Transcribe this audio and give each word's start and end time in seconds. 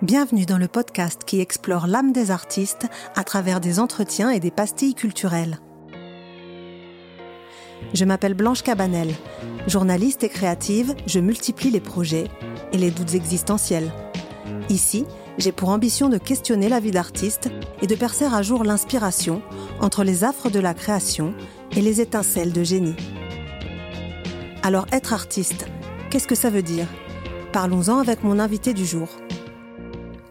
Bienvenue 0.00 0.46
dans 0.46 0.58
le 0.58 0.68
podcast 0.68 1.22
qui 1.26 1.40
explore 1.40 1.88
l'âme 1.88 2.12
des 2.12 2.30
artistes 2.30 2.86
à 3.16 3.24
travers 3.24 3.58
des 3.58 3.80
entretiens 3.80 4.30
et 4.30 4.38
des 4.38 4.52
pastilles 4.52 4.94
culturelles. 4.94 5.58
Je 7.94 8.04
m'appelle 8.04 8.34
Blanche 8.34 8.62
Cabanel. 8.62 9.12
Journaliste 9.66 10.22
et 10.22 10.28
créative, 10.28 10.94
je 11.08 11.18
multiplie 11.18 11.70
les 11.70 11.80
projets 11.80 12.28
et 12.72 12.78
les 12.78 12.92
doutes 12.92 13.14
existentiels. 13.14 13.90
Ici, 14.68 15.04
j'ai 15.36 15.50
pour 15.50 15.70
ambition 15.70 16.08
de 16.08 16.18
questionner 16.18 16.68
la 16.68 16.78
vie 16.78 16.92
d'artiste 16.92 17.50
et 17.82 17.88
de 17.88 17.96
percer 17.96 18.26
à 18.26 18.40
jour 18.40 18.62
l'inspiration 18.62 19.42
entre 19.80 20.04
les 20.04 20.22
affres 20.22 20.48
de 20.48 20.60
la 20.60 20.74
création 20.74 21.34
et 21.72 21.82
les 21.82 22.00
étincelles 22.00 22.52
de 22.52 22.62
génie. 22.62 22.96
Alors 24.62 24.86
être 24.92 25.12
artiste, 25.12 25.66
qu'est-ce 26.08 26.28
que 26.28 26.36
ça 26.36 26.50
veut 26.50 26.62
dire? 26.62 26.86
Parlons-en 27.52 27.98
avec 27.98 28.22
mon 28.22 28.38
invité 28.38 28.74
du 28.74 28.86
jour. 28.86 29.08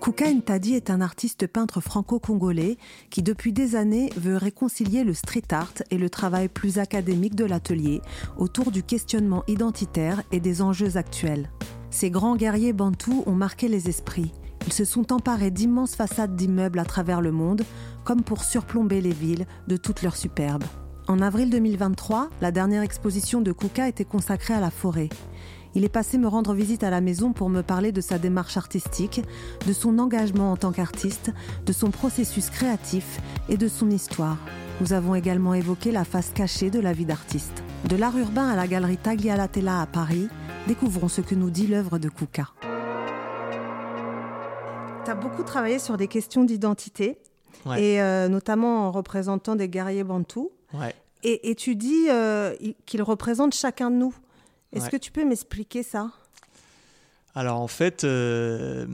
Kouka 0.07 0.33
Ntadi 0.33 0.73
est 0.73 0.89
un 0.89 1.01
artiste 1.01 1.47
peintre 1.47 1.81
franco-congolais 1.81 2.77
qui 3.09 3.23
depuis 3.23 3.51
des 3.51 3.75
années 3.75 4.09
veut 4.15 4.37
réconcilier 4.37 5.03
le 5.03 5.13
street 5.13 5.43
art 5.51 5.73
et 5.91 5.97
le 5.97 6.09
travail 6.09 6.47
plus 6.47 6.79
académique 6.79 7.35
de 7.35 7.43
l'atelier 7.43 7.99
autour 8.37 8.71
du 8.71 8.83
questionnement 8.83 9.43
identitaire 9.49 10.23
et 10.31 10.39
des 10.39 10.61
enjeux 10.61 10.95
actuels. 10.95 11.51
Ces 11.89 12.09
grands 12.09 12.37
guerriers 12.37 12.71
bantous 12.71 13.21
ont 13.25 13.33
marqué 13.33 13.67
les 13.67 13.89
esprits. 13.89 14.31
Ils 14.65 14.71
se 14.71 14.85
sont 14.85 15.11
emparés 15.11 15.51
d'immenses 15.51 15.95
façades 15.95 16.37
d'immeubles 16.37 16.79
à 16.79 16.85
travers 16.85 17.19
le 17.19 17.33
monde, 17.33 17.63
comme 18.05 18.23
pour 18.23 18.45
surplomber 18.45 19.01
les 19.01 19.11
villes 19.11 19.45
de 19.67 19.75
toute 19.75 20.03
leur 20.03 20.15
superbe. 20.15 20.63
En 21.09 21.21
avril 21.21 21.49
2023, 21.49 22.29
la 22.39 22.51
dernière 22.51 22.81
exposition 22.81 23.41
de 23.41 23.51
Kouka 23.51 23.89
était 23.89 24.05
consacrée 24.05 24.53
à 24.53 24.61
la 24.61 24.71
forêt 24.71 25.09
il 25.77 25.85
est 25.85 25.89
passé 25.89 26.17
me 26.17 26.27
rendre 26.27 26.55
visite 26.55 26.83
à 26.83 26.89
la 26.89 27.01
maison 27.01 27.33
pour 27.33 27.49
me 27.49 27.61
parler 27.61 27.91
de 27.91 28.01
sa 28.01 28.17
démarche 28.17 28.57
artistique, 28.57 29.21
de 29.67 29.73
son 29.73 29.99
engagement 29.99 30.51
en 30.51 30.57
tant 30.57 30.71
qu'artiste, 30.71 31.31
de 31.67 31.71
son 31.71 31.91
processus 31.91 32.49
créatif 32.49 33.19
et 33.47 33.57
de 33.57 33.67
son 33.67 33.91
histoire. 33.91 34.37
Nous 34.81 34.93
avons 34.93 35.13
également 35.13 35.53
évoqué 35.53 35.91
la 35.91 36.03
face 36.03 36.31
cachée 36.31 36.71
de 36.71 36.79
la 36.79 36.93
vie 36.93 37.05
d'artiste. 37.05 37.61
De 37.87 37.95
l'art 37.95 38.17
urbain 38.17 38.47
à 38.47 38.55
la 38.55 38.65
galerie 38.65 38.97
Taglialatella 38.97 39.81
à 39.81 39.85
Paris, 39.85 40.29
découvrons 40.65 41.09
ce 41.09 41.21
que 41.21 41.35
nous 41.35 41.51
dit 41.51 41.67
l'œuvre 41.67 41.99
de 41.99 42.09
Kouka. 42.09 42.47
Tu 45.05 45.11
as 45.11 45.15
beaucoup 45.15 45.43
travaillé 45.43 45.77
sur 45.77 45.95
des 45.95 46.07
questions 46.07 46.43
d'identité, 46.43 47.19
et 47.77 48.01
euh, 48.01 48.29
notamment 48.29 48.87
en 48.87 48.91
représentant 48.91 49.55
des 49.55 49.69
guerriers 49.69 50.03
bantous. 50.03 50.49
Et, 51.23 51.53
tu 51.53 51.75
dis 51.75 52.07
euh, 52.09 52.55
qu'ils 52.87 53.03
représentent 53.03 53.53
chacun 53.53 53.91
de 53.91 53.97
nous. 53.97 54.15
Est-ce 54.73 54.89
que 54.89 54.97
tu 54.97 55.11
peux 55.11 55.25
m'expliquer 55.25 55.83
ça? 55.83 56.11
Alors 57.37 57.61
en 57.61 57.67
fait, 57.67 58.03
euh, 58.03 58.87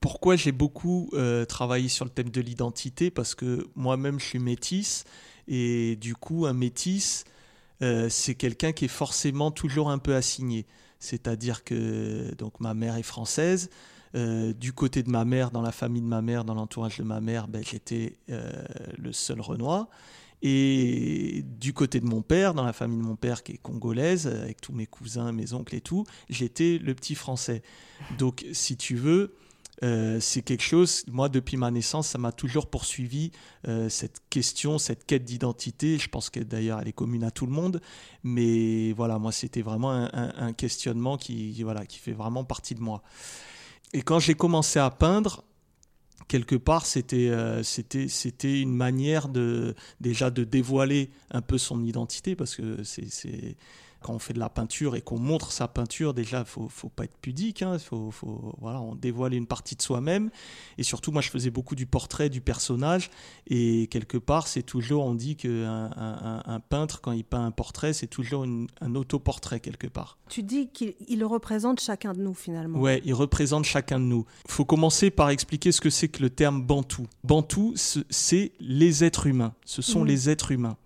pourquoi 0.00 0.36
j'ai 0.36 0.52
beaucoup 0.52 1.08
euh, 1.14 1.46
travaillé 1.46 1.88
sur 1.88 2.04
le 2.04 2.10
thème 2.10 2.28
de 2.28 2.42
l'identité? 2.42 3.10
Parce 3.10 3.34
que 3.34 3.66
moi-même 3.74 4.20
je 4.20 4.26
suis 4.26 4.38
métisse 4.38 5.04
et 5.48 5.96
du 5.96 6.14
coup 6.14 6.44
un 6.44 6.52
métis, 6.52 7.24
euh, 7.80 8.08
c'est 8.10 8.34
quelqu'un 8.34 8.72
qui 8.72 8.84
est 8.84 8.88
forcément 8.88 9.50
toujours 9.50 9.90
un 9.90 9.96
peu 9.96 10.14
assigné. 10.14 10.66
C'est-à-dire 10.98 11.64
que 11.64 12.34
donc 12.34 12.60
ma 12.60 12.74
mère 12.74 12.96
est 12.96 13.02
française. 13.02 13.70
du 14.14 14.72
côté 14.74 15.02
de 15.02 15.10
ma 15.10 15.24
mère, 15.24 15.50
dans 15.50 15.62
la 15.62 15.72
famille 15.72 16.02
de 16.02 16.06
ma 16.06 16.20
mère, 16.20 16.44
dans 16.44 16.54
l'entourage 16.54 16.98
de 16.98 17.04
ma 17.04 17.20
mère, 17.20 17.48
ben, 17.48 17.62
j'étais 17.62 18.18
le 18.28 19.12
seul 19.12 19.40
Renoir. 19.40 19.88
Et 20.42 21.44
du 21.58 21.72
côté 21.72 22.00
de 22.00 22.06
mon 22.06 22.22
père, 22.22 22.54
dans 22.54 22.64
la 22.64 22.72
famille 22.72 22.98
de 22.98 23.02
mon 23.02 23.16
père 23.16 23.42
qui 23.42 23.52
est 23.52 23.60
congolaise, 23.62 24.26
avec 24.26 24.60
tous 24.60 24.72
mes 24.72 24.86
cousins, 24.86 25.32
mes 25.32 25.52
oncles 25.52 25.74
et 25.74 25.80
tout, 25.80 26.04
j'étais 26.28 26.78
le 26.78 26.94
petit 26.94 27.14
français. 27.14 27.62
Donc, 28.18 28.44
si 28.52 28.76
tu 28.76 28.96
veux, 28.96 29.34
euh, 29.82 30.20
c'est 30.20 30.42
quelque 30.42 30.62
chose, 30.62 31.04
moi, 31.10 31.28
depuis 31.28 31.56
ma 31.56 31.70
naissance, 31.70 32.08
ça 32.08 32.18
m'a 32.18 32.32
toujours 32.32 32.68
poursuivi, 32.68 33.30
euh, 33.68 33.88
cette 33.88 34.20
question, 34.30 34.78
cette 34.78 35.04
quête 35.04 35.24
d'identité. 35.24 35.98
Je 35.98 36.08
pense 36.08 36.30
que 36.30 36.40
d'ailleurs, 36.40 36.80
elle 36.80 36.88
est 36.88 36.92
commune 36.92 37.24
à 37.24 37.30
tout 37.30 37.46
le 37.46 37.52
monde. 37.52 37.80
Mais 38.22 38.92
voilà, 38.92 39.18
moi, 39.18 39.32
c'était 39.32 39.62
vraiment 39.62 39.92
un, 39.92 40.10
un, 40.12 40.52
questionnement 40.52 41.16
qui, 41.16 41.62
voilà, 41.62 41.84
qui 41.86 41.98
fait 41.98 42.12
vraiment 42.12 42.44
partie 42.44 42.74
de 42.74 42.80
moi. 42.80 43.02
Et 43.92 44.02
quand 44.02 44.18
j'ai 44.18 44.34
commencé 44.34 44.78
à 44.78 44.90
peindre, 44.90 45.44
quelque 46.28 46.56
part, 46.56 46.86
c'était 46.86 47.28
euh, 47.28 47.62
c'était 47.62 48.08
c'était 48.08 48.60
une 48.60 48.74
manière 48.74 49.28
de 49.28 49.74
déjà 50.00 50.30
de 50.30 50.44
dévoiler 50.44 51.10
un 51.30 51.42
peu 51.42 51.58
son 51.58 51.84
identité 51.84 52.34
parce 52.36 52.56
que 52.56 52.82
c'est 52.82 53.56
quand 54.06 54.14
on 54.14 54.20
fait 54.20 54.34
de 54.34 54.38
la 54.38 54.48
peinture 54.48 54.94
et 54.94 55.00
qu'on 55.00 55.18
montre 55.18 55.50
sa 55.50 55.66
peinture, 55.66 56.14
déjà, 56.14 56.38
il 56.38 56.44
faut, 56.44 56.68
faut 56.68 56.88
pas 56.88 57.02
être 57.04 57.16
pudique. 57.20 57.62
Hein, 57.62 57.76
faut, 57.80 58.12
faut, 58.12 58.54
voilà, 58.60 58.80
on 58.80 58.94
dévoile 58.94 59.34
une 59.34 59.46
partie 59.46 59.74
de 59.74 59.82
soi-même. 59.82 60.30
Et 60.78 60.84
surtout, 60.84 61.10
moi, 61.10 61.22
je 61.22 61.28
faisais 61.28 61.50
beaucoup 61.50 61.74
du 61.74 61.86
portrait 61.86 62.30
du 62.30 62.40
personnage. 62.40 63.10
Et 63.48 63.88
quelque 63.88 64.16
part, 64.16 64.46
c'est 64.46 64.62
toujours, 64.62 65.04
on 65.04 65.14
dit 65.14 65.34
qu'un 65.34 65.90
un, 65.96 66.42
un, 66.46 66.60
peintre, 66.60 67.00
quand 67.00 67.10
il 67.10 67.24
peint 67.24 67.44
un 67.44 67.50
portrait, 67.50 67.92
c'est 67.92 68.06
toujours 68.06 68.44
un 68.44 68.94
autoportrait 68.94 69.58
quelque 69.58 69.88
part. 69.88 70.18
Tu 70.28 70.44
dis 70.44 70.68
qu'il 70.68 71.24
représente 71.24 71.80
chacun 71.80 72.12
de 72.12 72.20
nous, 72.20 72.34
finalement. 72.34 72.78
Ouais, 72.78 73.02
il 73.04 73.14
représente 73.14 73.64
chacun 73.64 73.98
de 73.98 74.04
nous. 74.04 74.24
Il 74.44 74.52
faut 74.52 74.64
commencer 74.64 75.10
par 75.10 75.30
expliquer 75.30 75.72
ce 75.72 75.80
que 75.80 75.90
c'est 75.90 76.06
que 76.06 76.22
le 76.22 76.30
terme 76.30 76.62
bantou. 76.62 77.08
Bantou, 77.24 77.74
c'est 77.74 78.52
les 78.60 79.02
êtres 79.02 79.26
humains. 79.26 79.54
Ce 79.64 79.82
sont 79.82 80.02
mmh. 80.02 80.06
les 80.06 80.30
êtres 80.30 80.52
humains. 80.52 80.76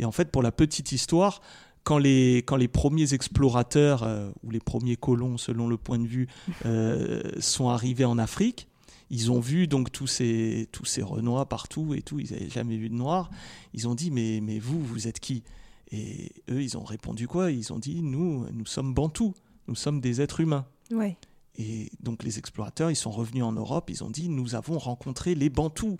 Et 0.00 0.04
en 0.04 0.12
fait, 0.12 0.30
pour 0.30 0.42
la 0.42 0.52
petite 0.52 0.92
histoire, 0.92 1.40
quand 1.88 1.96
les, 1.96 2.42
quand 2.44 2.56
les 2.56 2.68
premiers 2.68 3.14
explorateurs, 3.14 4.02
euh, 4.02 4.30
ou 4.42 4.50
les 4.50 4.60
premiers 4.60 4.96
colons 4.96 5.38
selon 5.38 5.68
le 5.68 5.78
point 5.78 5.98
de 5.98 6.06
vue, 6.06 6.28
euh, 6.66 7.22
sont 7.40 7.70
arrivés 7.70 8.04
en 8.04 8.18
Afrique, 8.18 8.68
ils 9.08 9.32
ont 9.32 9.40
vu 9.40 9.68
donc 9.68 9.90
tous 9.90 10.06
ces, 10.06 10.68
tous 10.70 10.84
ces 10.84 11.00
renois 11.00 11.48
partout 11.48 11.94
et 11.94 12.02
tout, 12.02 12.20
ils 12.20 12.32
n'avaient 12.32 12.50
jamais 12.50 12.76
vu 12.76 12.90
de 12.90 12.94
noirs. 12.94 13.30
Ils 13.72 13.88
ont 13.88 13.94
dit 13.94 14.10
mais, 14.10 14.40
mais 14.42 14.58
vous, 14.58 14.84
vous 14.84 15.08
êtes 15.08 15.18
qui? 15.18 15.44
Et 15.90 16.30
eux, 16.50 16.62
ils 16.62 16.76
ont 16.76 16.84
répondu 16.84 17.26
quoi? 17.26 17.50
Ils 17.50 17.72
ont 17.72 17.78
dit 17.78 18.02
nous, 18.02 18.44
nous 18.52 18.66
sommes 18.66 18.92
bantous, 18.92 19.32
nous 19.66 19.74
sommes 19.74 20.02
des 20.02 20.20
êtres 20.20 20.40
humains. 20.40 20.66
Ouais. 20.90 21.16
Et 21.58 21.90
donc 22.00 22.22
les 22.22 22.38
explorateurs, 22.38 22.90
ils 22.90 22.96
sont 22.96 23.10
revenus 23.10 23.42
en 23.42 23.52
Europe, 23.52 23.90
ils 23.90 24.04
ont 24.04 24.10
dit, 24.10 24.28
nous 24.28 24.54
avons 24.54 24.78
rencontré 24.78 25.34
les 25.34 25.50
Bantous. 25.50 25.96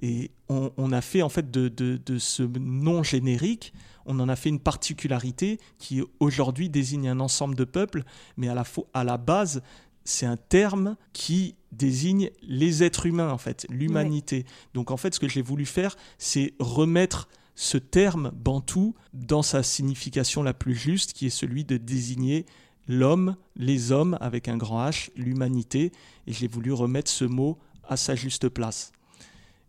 Et 0.00 0.30
on, 0.48 0.92
a 0.92 1.00
fait 1.00 1.22
en 1.22 1.28
fait 1.28 1.50
de, 1.50 1.68
de, 1.68 2.18
ce 2.18 2.42
nom 2.42 3.02
générique, 3.02 3.72
on 4.06 4.18
en 4.20 4.28
a 4.28 4.36
fait 4.36 4.48
une 4.48 4.58
particularité 4.58 5.60
qui 5.78 6.02
aujourd'hui 6.18 6.68
désigne 6.68 7.08
un 7.08 7.20
ensemble 7.20 7.54
de 7.54 7.64
peuples, 7.64 8.04
mais 8.36 8.48
à 8.48 8.54
la, 8.54 8.64
à 8.94 9.04
la 9.04 9.18
base, 9.18 9.62
c'est 10.04 10.26
un 10.26 10.36
terme 10.36 10.96
qui 11.12 11.56
désigne 11.70 12.30
les 12.42 12.82
êtres 12.82 13.06
humains, 13.06 13.30
en 13.30 13.38
fait, 13.38 13.66
l'humanité. 13.68 14.44
Donc 14.74 14.90
en 14.90 14.96
fait, 14.96 15.14
ce 15.14 15.20
que 15.20 15.28
j'ai 15.28 15.42
voulu 15.42 15.66
faire, 15.66 15.96
c'est 16.18 16.54
remettre 16.58 17.28
ce 17.54 17.78
terme 17.78 18.32
bantou 18.34 18.94
dans 19.12 19.42
sa 19.42 19.62
signification 19.62 20.42
la 20.42 20.54
plus 20.54 20.74
juste, 20.74 21.12
qui 21.12 21.26
est 21.26 21.30
celui 21.30 21.64
de 21.64 21.76
désigner 21.76 22.46
l'homme, 22.88 23.36
les 23.56 23.92
hommes 23.92 24.16
avec 24.20 24.48
un 24.48 24.56
grand 24.56 24.84
H, 24.88 25.10
l'humanité, 25.16 25.92
et 26.26 26.32
j'ai 26.32 26.48
voulu 26.48 26.72
remettre 26.72 27.10
ce 27.10 27.24
mot 27.24 27.58
à 27.88 27.96
sa 27.96 28.14
juste 28.14 28.48
place. 28.48 28.92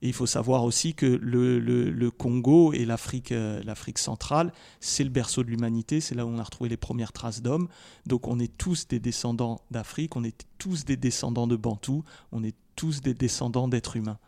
Et 0.01 0.07
il 0.07 0.13
faut 0.13 0.25
savoir 0.25 0.65
aussi 0.65 0.93
que 0.93 1.05
le, 1.05 2.09
Congo 2.09 2.73
et 2.73 2.83
l'Afrique, 2.83 3.31
euh, 3.31 3.63
l'Afrique 3.63 3.97
centrale, 3.97 4.51
c'est 4.81 5.05
le 5.05 5.09
berceau 5.09 5.43
de 5.43 5.49
l'humanité, 5.49 6.01
c'est 6.01 6.13
là 6.13 6.25
où 6.25 6.29
on 6.29 6.39
a 6.39 6.43
retrouvé 6.43 6.69
les 6.69 6.75
premières 6.75 7.13
traces 7.13 7.41
d'hommes. 7.41 7.69
Donc 8.05 8.27
on 8.27 8.37
est 8.37 8.57
tous 8.57 8.85
des 8.85 8.99
descendants 8.99 9.61
d'Afrique, 9.71 10.17
on 10.17 10.25
est 10.25 10.45
tous 10.57 10.83
des 10.83 10.97
descendants 10.97 11.47
de 11.47 11.55
Bantous, 11.55 12.03
on 12.33 12.43
est 12.43 12.55
tous 12.75 12.99
des 12.99 13.13
descendants 13.13 13.69
d'êtres 13.69 13.95
humains. 13.95 14.19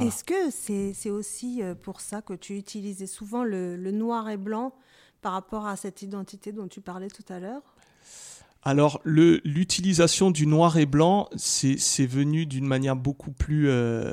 Est-ce 0.00 0.24
que 0.24 0.50
c'est 0.50 1.10
aussi 1.10 1.62
euh, 1.62 1.76
pour 1.76 2.00
ça 2.00 2.20
que 2.20 2.34
tu 2.34 2.58
utilisais 2.58 3.06
souvent 3.06 3.44
le 3.44 3.76
noir 3.92 4.28
et 4.28 4.36
blanc 4.36 4.74
par 5.22 5.34
rapport 5.34 5.66
à 5.66 5.76
cette 5.76 6.02
identité 6.02 6.50
dont 6.50 6.66
tu 6.66 6.80
parlais 6.80 7.10
tout 7.10 7.24
à 7.32 7.38
l'heure? 7.38 7.75
Alors, 8.66 9.00
l'utilisation 9.04 10.32
du 10.32 10.44
noir 10.44 10.76
et 10.76 10.86
blanc, 10.86 11.28
c'est 11.36 12.04
venu 12.04 12.46
d'une 12.46 12.66
manière 12.66 12.96
beaucoup 12.96 13.30
plus 13.30 13.68
euh, 13.68 14.12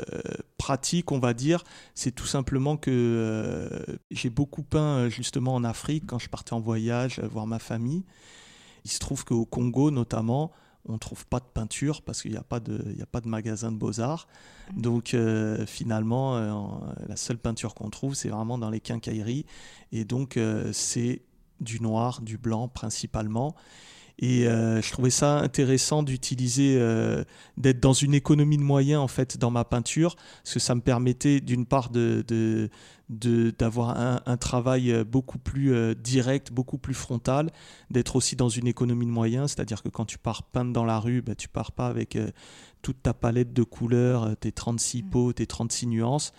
pratique, 0.59 1.11
on 1.11 1.17
va 1.17 1.33
dire. 1.33 1.63
C'est 1.95 2.11
tout 2.11 2.27
simplement 2.27 2.77
que 2.77 2.91
euh, 2.91 3.97
j'ai 4.11 4.29
beaucoup 4.29 4.61
peint 4.61 4.97
euh, 4.97 5.09
justement 5.09 5.55
en 5.55 5.63
Afrique 5.63 6.03
quand 6.05 6.19
je 6.19 6.29
partais 6.29 6.53
en 6.53 6.59
voyage 6.59 7.19
voir 7.21 7.47
ma 7.47 7.57
famille. 7.57 8.03
Il 8.85 8.91
se 8.91 8.99
trouve 8.99 9.25
qu'au 9.25 9.43
Congo, 9.43 9.89
notamment, 9.89 10.51
on 10.85 10.93
ne 10.93 10.99
trouve 10.99 11.25
pas 11.25 11.39
de 11.39 11.49
peinture 11.51 12.03
parce 12.03 12.21
qu'il 12.21 12.29
n'y 12.29 12.37
a, 12.37 12.43
pas 12.43 12.59
de, 12.59 12.95
a 13.01 13.07
pas 13.07 13.21
de 13.21 13.29
magasin 13.29 13.71
de 13.71 13.77
beaux-arts. 13.77 14.27
Donc 14.77 15.15
finalement, 15.65 16.37
la 17.07 17.15
seule 17.15 17.39
peinture 17.39 17.73
qu'on 17.73 17.89
trouve, 17.89 18.13
c'est 18.13 18.29
vraiment 18.29 18.59
dans 18.59 18.69
les 18.69 18.81
quincailleries. 18.81 19.47
Et 19.91 20.05
donc 20.05 20.37
c'est 20.73 21.23
du 21.59 21.81
noir, 21.81 22.21
du 22.21 22.37
blanc 22.37 22.67
principalement. 22.67 23.55
Et 24.19 24.47
euh, 24.47 24.81
je 24.81 24.91
trouvais 24.91 25.09
ça 25.09 25.39
intéressant 25.39 26.03
d'utiliser, 26.03 26.77
euh, 26.77 27.23
d'être 27.57 27.79
dans 27.79 27.93
une 27.93 28.13
économie 28.13 28.57
de 28.57 28.63
moyens 28.63 29.01
en 29.01 29.07
fait 29.07 29.37
dans 29.37 29.51
ma 29.51 29.65
peinture, 29.65 30.15
parce 30.43 30.53
que 30.53 30.59
ça 30.59 30.75
me 30.75 30.81
permettait 30.81 31.41
d'une 31.41 31.65
part 31.65 31.89
de, 31.89 32.23
d'avoir 33.09 33.99
un, 33.99 34.21
un, 34.25 34.37
travail 34.37 35.03
beaucoup 35.03 35.39
plus 35.39 35.95
direct, 35.95 36.51
beaucoup 36.51 36.77
plus 36.77 36.93
frontal, 36.93 37.51
d'être 37.89 38.15
aussi 38.15 38.35
dans 38.35 38.49
une 38.49 38.67
économie 38.67 39.05
de 39.05 39.11
moyens, 39.11 39.51
c'est-à-dire 39.51 39.81
que 39.81 39.89
quand 39.89 40.05
tu 40.05 40.17
pars 40.17 40.43
peindre 40.43 40.73
dans 40.73 40.85
la 40.85 40.99
rue, 40.99 41.21
bah, 41.21 41.35
tu 41.35 41.49
pars 41.49 41.71
pas 41.71 41.87
avec 41.87 42.17
toute 42.81 43.01
ta 43.01 43.13
palette 43.13 43.51
de 43.53 43.63
couleurs, 43.63 44.37
tes 44.37 44.51
36 44.51 45.03
mmh. 45.03 45.09
pots, 45.09 45.33
tes 45.33 45.47
36 45.47 45.87
nuances 45.87 46.33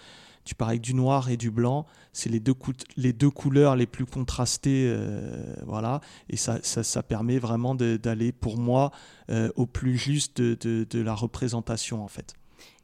tu 0.45 0.55
pars 0.55 0.69
avec 0.69 0.81
du 0.81 0.95
noir 0.95 1.31
et 1.31 1.37
du 1.37 1.51
blanc. 1.51 1.87
C'est 2.13 2.29
les 2.31 2.41
deux, 2.41 2.55
les 2.97 3.13
deux 3.13 3.31
couleurs 3.31 3.77
les 3.77 3.87
plus 3.87 4.05
contrastées. 4.05 4.87
Euh, 4.87 5.55
voilà. 5.67 6.01
Et 6.29 6.37
ça, 6.37 6.59
ça, 6.63 7.03
permet 7.03 7.39
vraiment 7.39 7.75
d'aller, 7.75 8.33
pour 8.33 8.59
moi, 8.59 8.91
euh, 9.31 9.51
au 9.57 9.67
plus 9.67 9.97
juste 9.97 10.41
de, 10.41 10.87
de, 10.89 11.01
la 11.01 11.15
représentation, 11.15 12.05
en 12.05 12.09
fait. 12.09 12.35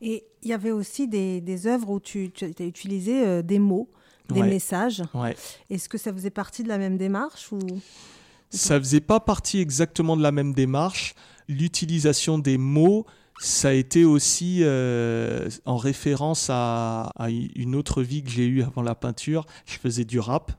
Et 0.00 0.24
il 0.42 0.48
y 0.48 0.52
avait 0.52 0.70
aussi 0.70 1.06
des, 1.06 1.40
des 1.40 1.66
œuvres 1.66 1.90
où 1.90 2.00
tu, 2.00 2.30
tu 2.30 2.44
as 2.44 2.64
utilisé 2.64 3.26
euh, 3.26 3.42
des 3.42 3.58
mots, 3.58 3.90
des 4.30 4.42
messages. 4.42 5.02
Ouais. 5.14 5.36
Est-ce 5.68 5.88
que 5.88 5.98
ça 5.98 6.12
faisait 6.12 6.30
partie 6.30 6.62
de 6.62 6.68
la 6.68 6.78
même 6.78 6.96
démarche 6.96 7.52
ou... 7.52 7.58
Ça 8.52 8.78
faisait 8.80 9.00
pas 9.00 9.20
partie 9.20 9.60
exactement 9.60 10.16
de 10.16 10.22
la 10.22 10.32
même 10.32 10.54
démarche. 10.54 11.14
L'utilisation 11.48 12.38
des 12.38 12.58
mots, 12.58 13.06
ça 13.40 13.70
a 13.70 13.72
été 13.72 14.04
aussi 14.04 14.58
euh, 14.60 15.48
en 15.64 15.78
référence 15.78 16.48
à, 16.50 17.10
une 17.56 17.74
autre 17.74 18.02
vie 18.02 18.22
que 18.22 18.28
j'ai 18.28 18.44
eue 18.44 18.62
avant 18.62 18.82
la 18.82 18.94
peinture. 18.94 19.46
Je 19.64 19.78
faisais 19.78 20.04
du 20.04 20.20
rap. 20.20 20.52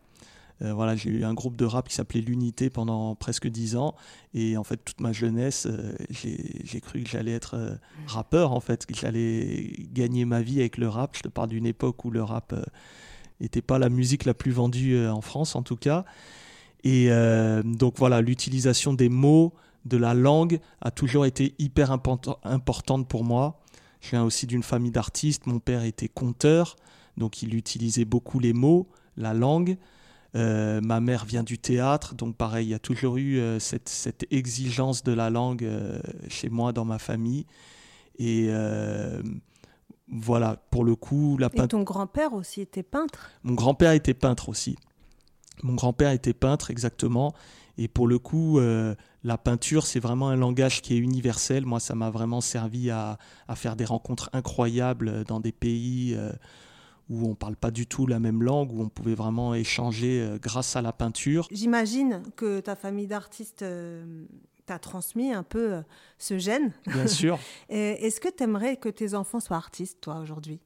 Euh, 0.63 0.73
voilà, 0.73 0.95
j'ai 0.95 1.11
eu 1.11 1.23
un 1.23 1.35
groupe 1.35 1.55
de 1.55 1.65
rap 1.65 1.87
qui 1.87 1.93
s'appelait 1.93 2.21
l'Unité 2.21 2.71
pendant 2.71 3.13
presque 3.13 3.47
dix 3.47 3.75
ans. 3.75 3.93
Et 4.33 4.57
en 4.57 4.63
fait, 4.63 4.77
toute 4.77 4.99
ma 4.99 5.13
jeunesse, 5.13 5.67
euh, 5.69 5.93
j'ai 6.09 6.81
cru 6.81 7.03
que 7.03 7.09
j'allais 7.09 7.33
être 7.33 7.79
rappeur, 8.07 8.51
en 8.51 8.59
fait, 8.59 8.87
que 8.87 8.95
j'allais 8.95 9.73
gagner 9.93 10.25
ma 10.25 10.41
vie 10.41 10.59
avec 10.59 10.77
le 10.77 10.89
rap. 10.89 11.15
Je 11.15 11.21
te 11.21 11.27
parle 11.27 11.49
d'une 11.49 11.67
époque 11.67 12.03
où 12.03 12.09
le 12.09 12.23
rap 12.23 12.55
n'était 13.39 13.61
pas 13.61 13.77
la 13.77 13.89
musique 13.89 14.25
la 14.25 14.33
plus 14.33 14.51
vendue 14.51 15.05
en 15.05 15.21
France, 15.21 15.55
en 15.55 15.61
tout 15.61 15.77
cas. 15.77 16.03
Et 16.83 17.09
donc 17.63 17.99
voilà, 17.99 18.21
l'utilisation 18.21 18.93
des 18.93 19.09
mots, 19.09 19.53
de 19.85 19.97
la 19.97 20.13
langue 20.13 20.59
a 20.81 20.91
toujours 20.91 21.25
été 21.25 21.55
hyper 21.59 21.91
importante 21.91 23.07
pour 23.07 23.23
moi. 23.23 23.59
Je 23.99 24.11
viens 24.11 24.23
aussi 24.23 24.47
d'une 24.47 24.63
famille 24.63 24.91
d'artistes. 24.91 25.45
Mon 25.45 25.59
père 25.59 25.83
était 25.83 26.07
conteur, 26.07 26.75
donc 27.17 27.41
il 27.41 27.55
utilisait 27.55 28.05
beaucoup 28.05 28.39
les 28.39 28.53
mots, 28.53 28.89
la 29.17 29.33
langue. 29.33 29.77
Euh, 30.33 30.79
ma 30.81 31.01
mère 31.01 31.25
vient 31.25 31.43
du 31.43 31.57
théâtre, 31.57 32.15
donc 32.15 32.37
pareil, 32.37 32.67
il 32.67 32.69
y 32.69 32.73
a 32.73 32.79
toujours 32.79 33.17
eu 33.17 33.37
euh, 33.37 33.59
cette, 33.59 34.25
exigence 34.31 35.03
de 35.03 35.11
la 35.11 35.29
langue 35.29 35.63
euh, 35.63 35.99
chez 36.29 36.49
moi, 36.49 36.71
dans 36.71 36.85
ma 36.85 36.99
famille. 36.99 37.45
Et 38.17 38.49
voilà, 40.13 40.57
pour 40.71 40.83
le 40.83 40.95
coup, 40.95 41.37
la 41.37 41.49
peinture. 41.49 41.63
Et 41.63 41.67
ton 41.69 41.83
grand-père 41.83 42.33
aussi 42.33 42.61
était 42.61 42.83
peintre? 42.83 43.31
Mon 43.43 43.53
grand-père 43.53 43.93
était 43.93 44.13
peintre 44.13 44.49
aussi. 44.49 44.75
Mon 45.63 45.73
grand-père 45.73 46.11
était 46.11 46.33
peintre, 46.33 46.69
exactement. 46.69 47.33
Et 47.77 47.87
pour 47.87 48.07
le 48.07 48.19
coup, 48.19 48.59
la 49.23 49.37
peinture, 49.37 49.85
c'est 49.85 49.99
vraiment 49.99 50.29
un 50.29 50.35
langage 50.35 50.81
qui 50.81 50.95
est 50.95 50.97
universel. 50.97 51.65
Moi, 51.65 51.79
ça 51.79 51.95
m'a 51.95 52.09
vraiment 52.09 52.41
servi 52.41 52.89
à, 52.89 53.17
faire 53.55 53.75
des 53.75 53.85
rencontres 53.85 54.29
incroyables 54.33 55.23
dans 55.25 55.39
des 55.39 55.51
pays 55.51 56.15
euh, 56.15 56.31
où 57.09 57.25
on 57.25 57.29
ne 57.29 57.35
parle 57.35 57.55
pas 57.55 57.71
du 57.71 57.85
tout 57.85 58.07
la 58.07 58.19
même 58.19 58.41
langue, 58.41 58.71
où 58.73 58.81
on 58.81 58.89
pouvait 58.89 59.15
vraiment 59.15 59.53
échanger 59.53 60.21
euh, 60.21 60.37
grâce 60.39 60.75
à 60.75 60.81
la 60.81 60.91
peinture. 60.91 61.47
J'imagine 61.51 62.23
que 62.35 62.59
ta 62.59 62.75
famille 62.75 63.07
d'artistes 63.07 63.65
t'a 64.65 64.79
transmis 64.79 65.33
un 65.33 65.43
peu 65.43 65.81
ce 66.17 66.37
gène. 66.39 66.71
Bien 66.87 67.07
sûr. 67.07 67.37
Est-ce 67.69 68.19
que 68.19 68.29
tu 68.29 68.43
aimerais 68.43 68.77
que 68.77 68.89
tes 68.89 69.13
enfants 69.13 69.39
soient 69.39 69.57
artistes, 69.57 70.01
toi, 70.01 70.19
aujourd'hui? 70.19 70.59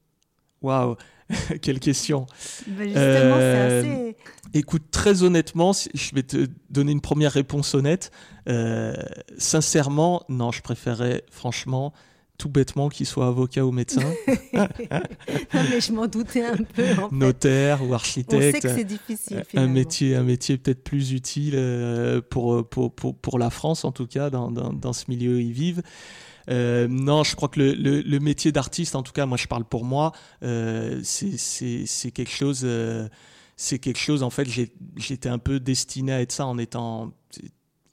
Waouh, 0.65 0.95
quelle 1.61 1.79
question. 1.79 2.25
Ben, 2.65 2.85
justement, 2.85 2.95
c'est 2.95 3.03
euh, 3.03 3.79
assez... 3.79 4.15
Écoute, 4.55 4.83
très 4.89 5.21
honnêtement, 5.21 5.73
je 5.73 6.15
vais 6.15 6.23
te 6.23 6.47
donner 6.71 6.91
une 6.91 7.01
première 7.01 7.31
réponse 7.31 7.75
honnête. 7.75 8.11
Euh, 8.49 8.95
sincèrement, 9.37 10.23
non, 10.27 10.51
je 10.51 10.61
préférerais 10.61 11.23
franchement 11.29 11.93
tout 12.37 12.49
bêtement 12.49 12.89
qu'il 12.89 13.05
soit 13.05 13.27
avocat 13.27 13.63
ou 13.63 13.71
médecin. 13.71 14.11
mais 14.57 15.79
je 15.79 15.91
m'en 15.93 16.07
doutais 16.07 16.43
un 16.43 16.57
peu. 16.57 16.83
Notaire 17.11 17.87
ou 17.87 17.93
architecte. 17.93 18.33
On 18.33 18.59
sait 18.59 18.67
que 18.67 18.75
c'est 18.75 18.83
difficile. 18.83 19.43
Un 19.55 19.67
métier, 19.67 20.15
un 20.15 20.23
métier 20.23 20.57
peut-être 20.57 20.83
plus 20.83 21.11
utile 21.11 21.53
euh, 21.55 22.21
pour, 22.21 22.67
pour, 22.67 22.93
pour, 22.93 23.15
pour, 23.15 23.39
la 23.39 23.51
France, 23.51 23.85
en 23.85 23.91
tout 23.91 24.07
cas, 24.07 24.31
dans, 24.31 24.51
dans, 24.51 24.73
dans 24.73 24.93
ce 24.93 25.05
milieu 25.09 25.35
où 25.35 25.39
ils 25.39 25.53
vivent. 25.53 25.83
Euh, 26.49 26.87
non, 26.87 27.23
je 27.23 27.35
crois 27.35 27.49
que 27.49 27.59
le, 27.59 28.19
métier 28.19 28.51
d'artiste, 28.51 28.95
en 28.95 29.03
tout 29.03 29.11
cas, 29.11 29.25
moi 29.25 29.37
je 29.37 29.47
parle 29.47 29.65
pour 29.65 29.85
moi, 29.85 30.11
euh, 30.43 30.99
c'est 31.03 32.11
quelque 32.11 32.31
chose. 32.31 32.61
Euh, 32.63 33.07
c'est 33.57 33.79
quelque 33.79 33.99
chose, 33.99 34.21
en 34.21 34.29
fait, 34.29 34.47
j'étais 34.97 35.29
un 35.29 35.37
peu 35.37 35.61
destiné 35.61 36.11
à 36.11 36.21
être 36.21 36.33
ça 36.33 36.45
en 36.45 36.57
étant 36.57 37.13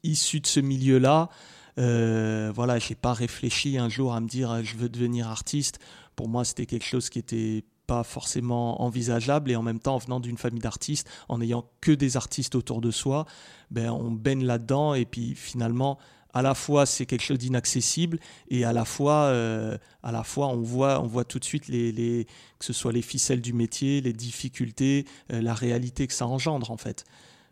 issu 0.03 0.41
de 0.41 0.47
ce 0.47 0.59
milieu-là. 0.59 1.29
Voilà, 1.77 2.79
j'ai 2.79 2.97
pas 2.97 3.13
réfléchi 3.13 3.79
un 3.79 3.89
jour 3.89 4.13
à 4.13 4.21
me 4.21 4.27
dire 4.27 4.65
je 4.65 4.77
veux 4.77 4.89
devenir 4.89 5.29
artiste. 5.29 5.79
Pour 6.17 6.29
moi, 6.29 6.45
c'était 6.45 6.67
quelque 6.67 6.85
chose 6.85 7.11
qui 7.11 7.21
était 7.21 7.65
pas 7.87 8.05
forcément 8.05 8.83
envisageable 8.83 9.51
et 9.51 9.57
en 9.57 9.63
même 9.63 9.79
temps 9.79 9.97
en 9.97 9.99
venant 9.99 10.21
d'une 10.21 10.39
famille 10.39 10.61
d'artistes 10.61 11.09
en 11.29 11.39
n'ayant 11.39 11.69
que 11.81 11.93
des 11.93 12.17
artistes 12.17 12.55
autour 12.55 12.81
de 12.81 12.91
soi 12.91 13.27
ben 13.71 13.91
on 13.91 14.11
baigne 14.11 14.45
là-dedans 14.45 14.95
et 14.95 15.05
puis 15.05 15.35
finalement 15.35 15.99
à 16.33 16.43
la 16.43 16.55
fois 16.55 16.87
c'est 16.87 17.07
quelque 17.07 17.23
chose 17.23 17.39
d'inaccessible 17.39 18.19
et 18.49 18.65
à 18.65 18.73
la 18.73 18.85
fois 18.85 19.25
euh, 19.25 19.77
à 20.03 20.13
la 20.13 20.25
fois 20.25 20.49
on 20.49 20.63
voit 20.63 21.01
on 21.01 21.07
voit 21.07 21.25
tout 21.25 21.39
de 21.39 21.45
suite 21.45 21.69
les, 21.69 22.27
que 22.59 22.65
ce 22.65 22.73
soit 22.73 22.93
les 22.93 23.03
ficelles 23.03 23.41
du 23.41 23.53
métier 23.53 24.01
les 24.01 24.13
difficultés 24.13 25.07
euh, 25.33 25.43
la 25.43 25.55
réalité 25.55 26.07
que 26.07 26.15
ça 26.15 26.27
engendre 26.27 26.71
en 26.71 26.77
fait. 26.77 27.05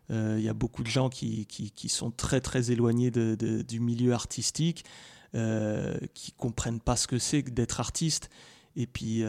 Euh, 0.09 0.35
il 0.37 0.43
y 0.43 0.49
a 0.49 0.53
beaucoup 0.53 0.83
de 0.83 0.89
gens 0.89 1.09
qui, 1.09 1.45
qui, 1.45 1.71
qui 1.71 1.87
sont 1.87 2.11
très 2.11 2.41
très 2.41 2.71
éloignés 2.71 3.11
du 3.11 3.79
milieu 3.79 4.13
artistique 4.13 4.83
qui 6.13 6.33
comprennent 6.33 6.81
pas 6.81 6.97
ce 6.97 7.07
que 7.07 7.17
c'est 7.17 7.41
d'être 7.41 7.79
artiste. 7.79 8.29
Et 8.75 8.85
puis 8.87 9.23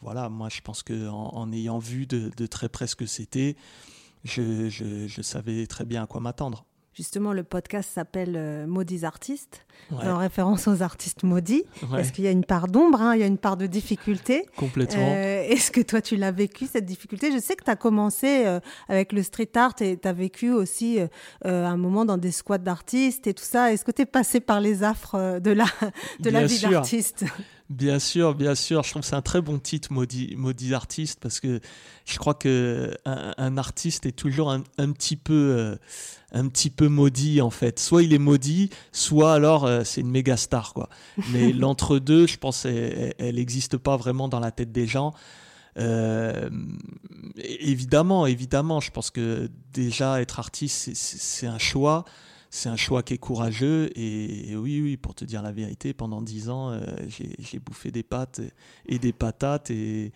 voilà 0.00 0.28
moi 0.28 0.48
je 0.48 0.60
pense 0.62 0.82
que 0.82 1.08
en, 1.08 1.52
ayant 1.52 1.78
vu 1.78 2.06
de, 2.06 2.46
très 2.46 2.68
près 2.68 2.86
ce 2.86 2.96
que 2.96 3.06
c'était 3.06 3.56
je, 4.24 4.68
je 4.70 5.22
savais 5.22 5.66
très 5.66 5.84
bien 5.84 6.04
à 6.04 6.06
quoi 6.06 6.20
m'attendre 6.20 6.64
Justement, 6.96 7.34
le 7.34 7.42
podcast 7.42 7.90
s'appelle 7.92 8.32
euh, 8.36 8.66
Maudits 8.66 9.04
artistes, 9.04 9.66
en 9.92 10.16
référence 10.16 10.66
aux 10.66 10.80
artistes 10.80 11.24
maudits. 11.24 11.64
Est-ce 11.94 12.10
qu'il 12.10 12.24
y 12.24 12.26
a 12.26 12.30
une 12.30 12.44
part 12.44 12.68
d'ombre, 12.68 13.02
hein, 13.02 13.14
il 13.14 13.20
y 13.20 13.22
a 13.22 13.26
une 13.26 13.36
part 13.36 13.58
de 13.58 13.66
difficulté? 13.66 14.46
Complètement. 14.56 15.06
Euh, 15.06 15.42
est-ce 15.46 15.70
que 15.70 15.82
toi, 15.82 16.00
tu 16.00 16.16
l'as 16.16 16.30
vécu, 16.30 16.66
cette 16.66 16.86
difficulté? 16.86 17.32
Je 17.32 17.38
sais 17.38 17.54
que 17.54 17.64
tu 17.64 17.70
as 17.70 17.76
commencé 17.76 18.46
euh, 18.46 18.60
avec 18.88 19.12
le 19.12 19.22
street 19.22 19.50
art 19.56 19.74
et 19.80 19.98
tu 19.98 20.08
as 20.08 20.14
vécu 20.14 20.50
aussi 20.50 20.98
un 21.44 21.76
moment 21.76 22.06
dans 22.06 22.16
des 22.16 22.32
squats 22.32 22.56
d'artistes 22.56 23.26
et 23.26 23.34
tout 23.34 23.44
ça. 23.44 23.74
Est-ce 23.74 23.84
que 23.84 23.90
tu 23.90 24.00
es 24.00 24.06
passé 24.06 24.40
par 24.40 24.62
les 24.62 24.82
affres 24.82 25.38
de 25.38 25.50
la, 25.50 25.66
de 26.20 26.30
la 26.30 26.46
vie 26.46 26.60
d'artiste? 26.60 27.26
Bien 27.68 27.98
sûr, 27.98 28.34
bien 28.34 28.54
sûr. 28.54 28.82
Je 28.84 28.90
trouve 28.90 29.02
que 29.02 29.08
c'est 29.08 29.16
un 29.16 29.22
très 29.22 29.40
bon 29.40 29.58
titre, 29.58 29.92
maudit, 29.92 30.34
maudit 30.36 30.74
artiste, 30.74 31.18
parce 31.20 31.40
que 31.40 31.60
je 32.04 32.18
crois 32.18 32.34
que 32.34 32.96
un, 33.04 33.56
artiste 33.58 34.06
est 34.06 34.12
toujours 34.12 34.52
un, 34.52 34.62
un 34.78 34.92
petit 34.92 35.16
peu 35.16 35.76
un 36.32 36.48
petit 36.48 36.70
peu 36.70 36.88
maudit 36.88 37.40
en 37.40 37.50
fait. 37.50 37.78
Soit 37.78 38.02
il 38.02 38.12
est 38.12 38.18
maudit, 38.18 38.70
soit 38.92 39.32
alors 39.32 39.64
euh, 39.64 39.82
c'est 39.84 40.00
une 40.00 40.10
méga 40.10 40.36
star 40.36 40.74
quoi. 40.74 40.88
Mais 41.32 41.52
l'entre-deux, 41.52 42.26
je 42.26 42.36
pense, 42.38 42.64
elle 42.64 43.34
n'existe 43.34 43.76
pas 43.76 43.96
vraiment 43.96 44.28
dans 44.28 44.40
la 44.40 44.50
tête 44.50 44.72
des 44.72 44.86
gens. 44.86 45.14
Euh, 45.78 46.48
évidemment, 47.36 48.26
évidemment, 48.26 48.80
je 48.80 48.90
pense 48.90 49.10
que 49.10 49.50
déjà 49.72 50.20
être 50.20 50.38
artiste, 50.38 50.94
c'est 50.94 51.46
un 51.46 51.58
choix. 51.58 52.04
C'est 52.56 52.70
un 52.70 52.76
choix 52.76 53.02
qui 53.02 53.12
est 53.12 53.18
courageux 53.18 53.90
et, 53.96 54.56
oui, 54.56 54.80
oui, 54.80 54.96
pour 54.96 55.14
te 55.14 55.26
dire 55.26 55.42
la 55.42 55.52
vérité, 55.52 55.92
pendant 55.92 56.22
dix 56.22 56.48
ans, 56.48 56.70
euh, 56.70 56.80
j'ai 57.38 57.58
bouffé 57.58 57.90
des 57.90 58.02
pâtes 58.02 58.40
et 58.86 58.98
des 58.98 59.12
patates 59.12 59.70
et, 59.70 60.10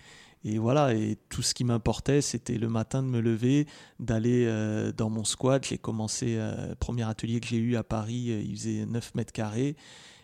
voilà, 0.57 0.95
et 0.95 1.19
tout 1.29 1.43
ce 1.43 1.53
qui 1.53 1.65
m'importait, 1.65 2.23
c'était 2.23 2.57
le 2.57 2.71
matin 2.71 3.03
de 3.03 3.09
me 3.09 3.21
lever, 3.21 3.67
d'aller 3.99 4.47
euh, 4.47 4.91
dans 4.91 5.11
mon 5.11 5.25
squat. 5.25 5.67
J'ai 5.67 5.77
commencé, 5.77 6.37
euh, 6.39 6.75
premier 6.77 7.07
atelier 7.07 7.41
que 7.41 7.47
j'ai 7.47 7.59
eu 7.59 7.77
à 7.77 7.83
Paris, 7.83 8.31
euh, 8.31 8.41
il 8.41 8.57
faisait 8.57 8.87
9 8.87 9.17
mètres 9.17 9.35
carrés. 9.35 9.77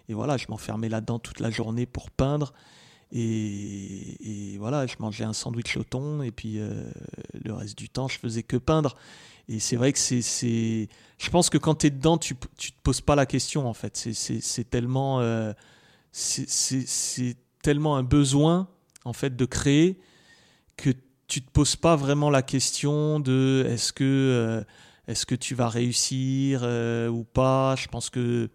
Et 0.09 0.15
voilà, 0.15 0.39
je 0.39 0.47
m'enfermais 0.49 0.89
là-dedans 0.89 1.19
toute 1.19 1.41
la 1.41 1.51
journée 1.51 1.85
pour 1.85 2.11
peindre. 2.11 2.55
Et, 3.13 4.57
voilà, 4.59 4.87
je 4.87 4.97
mangeais 5.01 5.25
un 5.25 5.35
sandwich 5.35 5.77
au 5.77 5.85
thon, 5.85 6.23
et 6.23 6.31
puis 6.31 6.59
le 6.59 7.53
reste 7.53 7.77
du 7.77 7.91
temps, 7.91 8.09
je 8.09 8.19
faisais 8.19 8.43
que 8.43 8.57
peindre. 8.57 8.97
Et 9.49 9.61
c'est 9.61 9.76
vrai 9.76 9.93
que 9.93 9.99
c'est. 9.99 10.88
Je 11.19 11.31
pense 11.31 11.50
que 11.50 11.59
quand 11.59 11.76
tu 11.76 11.87
es 11.87 11.91
dedans, 11.91 12.19
tu 12.19 12.35
ne 12.35 12.38
te 12.38 12.83
poses 12.83 13.00
pas 13.00 13.15
la 13.15 13.26
question, 13.26 13.67
en 13.69 13.75
fait. 13.75 13.97
C'est 13.97 14.71
tellement. 14.71 15.21
c'est 16.12 17.37
tellement 17.62 17.97
un 17.97 18.05
besoin 18.05 18.69
en 19.05 19.12
fait 19.12 19.35
de 19.35 19.45
créer 19.45 19.99
que 20.76 20.91
tu 21.26 21.43
te 21.43 21.50
poses 21.50 21.75
pas 21.75 21.97
vraiment 21.97 22.31
la 22.31 22.43
question 22.43 23.19
de 23.19 23.67
est-ce 23.69 23.93
que 23.93 24.05
euh, 24.05 24.62
est-ce 25.09 25.26
que 25.26 25.35
tu 25.35 25.55
vas 25.55 25.69
réussir 25.69 26.62
ou 26.62 27.25
pas 27.25 27.75
Je 27.76 27.88
pense 27.88 28.11
que 28.11 28.50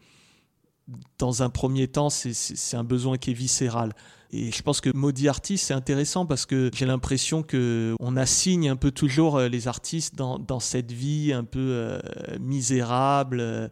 dans 1.17 1.43
un 1.43 1.49
premier 1.49 1.87
temps, 1.87 2.09
c'est 2.09 2.77
un 2.77 2.83
besoin 2.83 3.17
qui 3.17 3.31
est 3.31 3.35
viscéral. 3.35 3.93
Et 4.33 4.51
je 4.51 4.61
pense 4.63 4.79
que 4.79 4.89
maudit 4.95 5.27
artiste, 5.27 5.67
c'est 5.67 5.73
intéressant 5.73 6.25
parce 6.25 6.45
que 6.45 6.71
j'ai 6.73 6.85
l'impression 6.85 7.43
que 7.43 7.95
on 7.99 8.15
assigne 8.15 8.69
un 8.69 8.77
peu 8.77 8.91
toujours 8.91 9.37
euh, 9.37 9.49
les 9.49 9.67
artistes 9.67 10.15
dans, 10.15 10.39
dans 10.39 10.61
cette 10.61 10.91
vie 10.91 11.33
un 11.33 11.43
peu 11.43 11.59
euh, 11.59 11.99
misérable. 12.39 13.69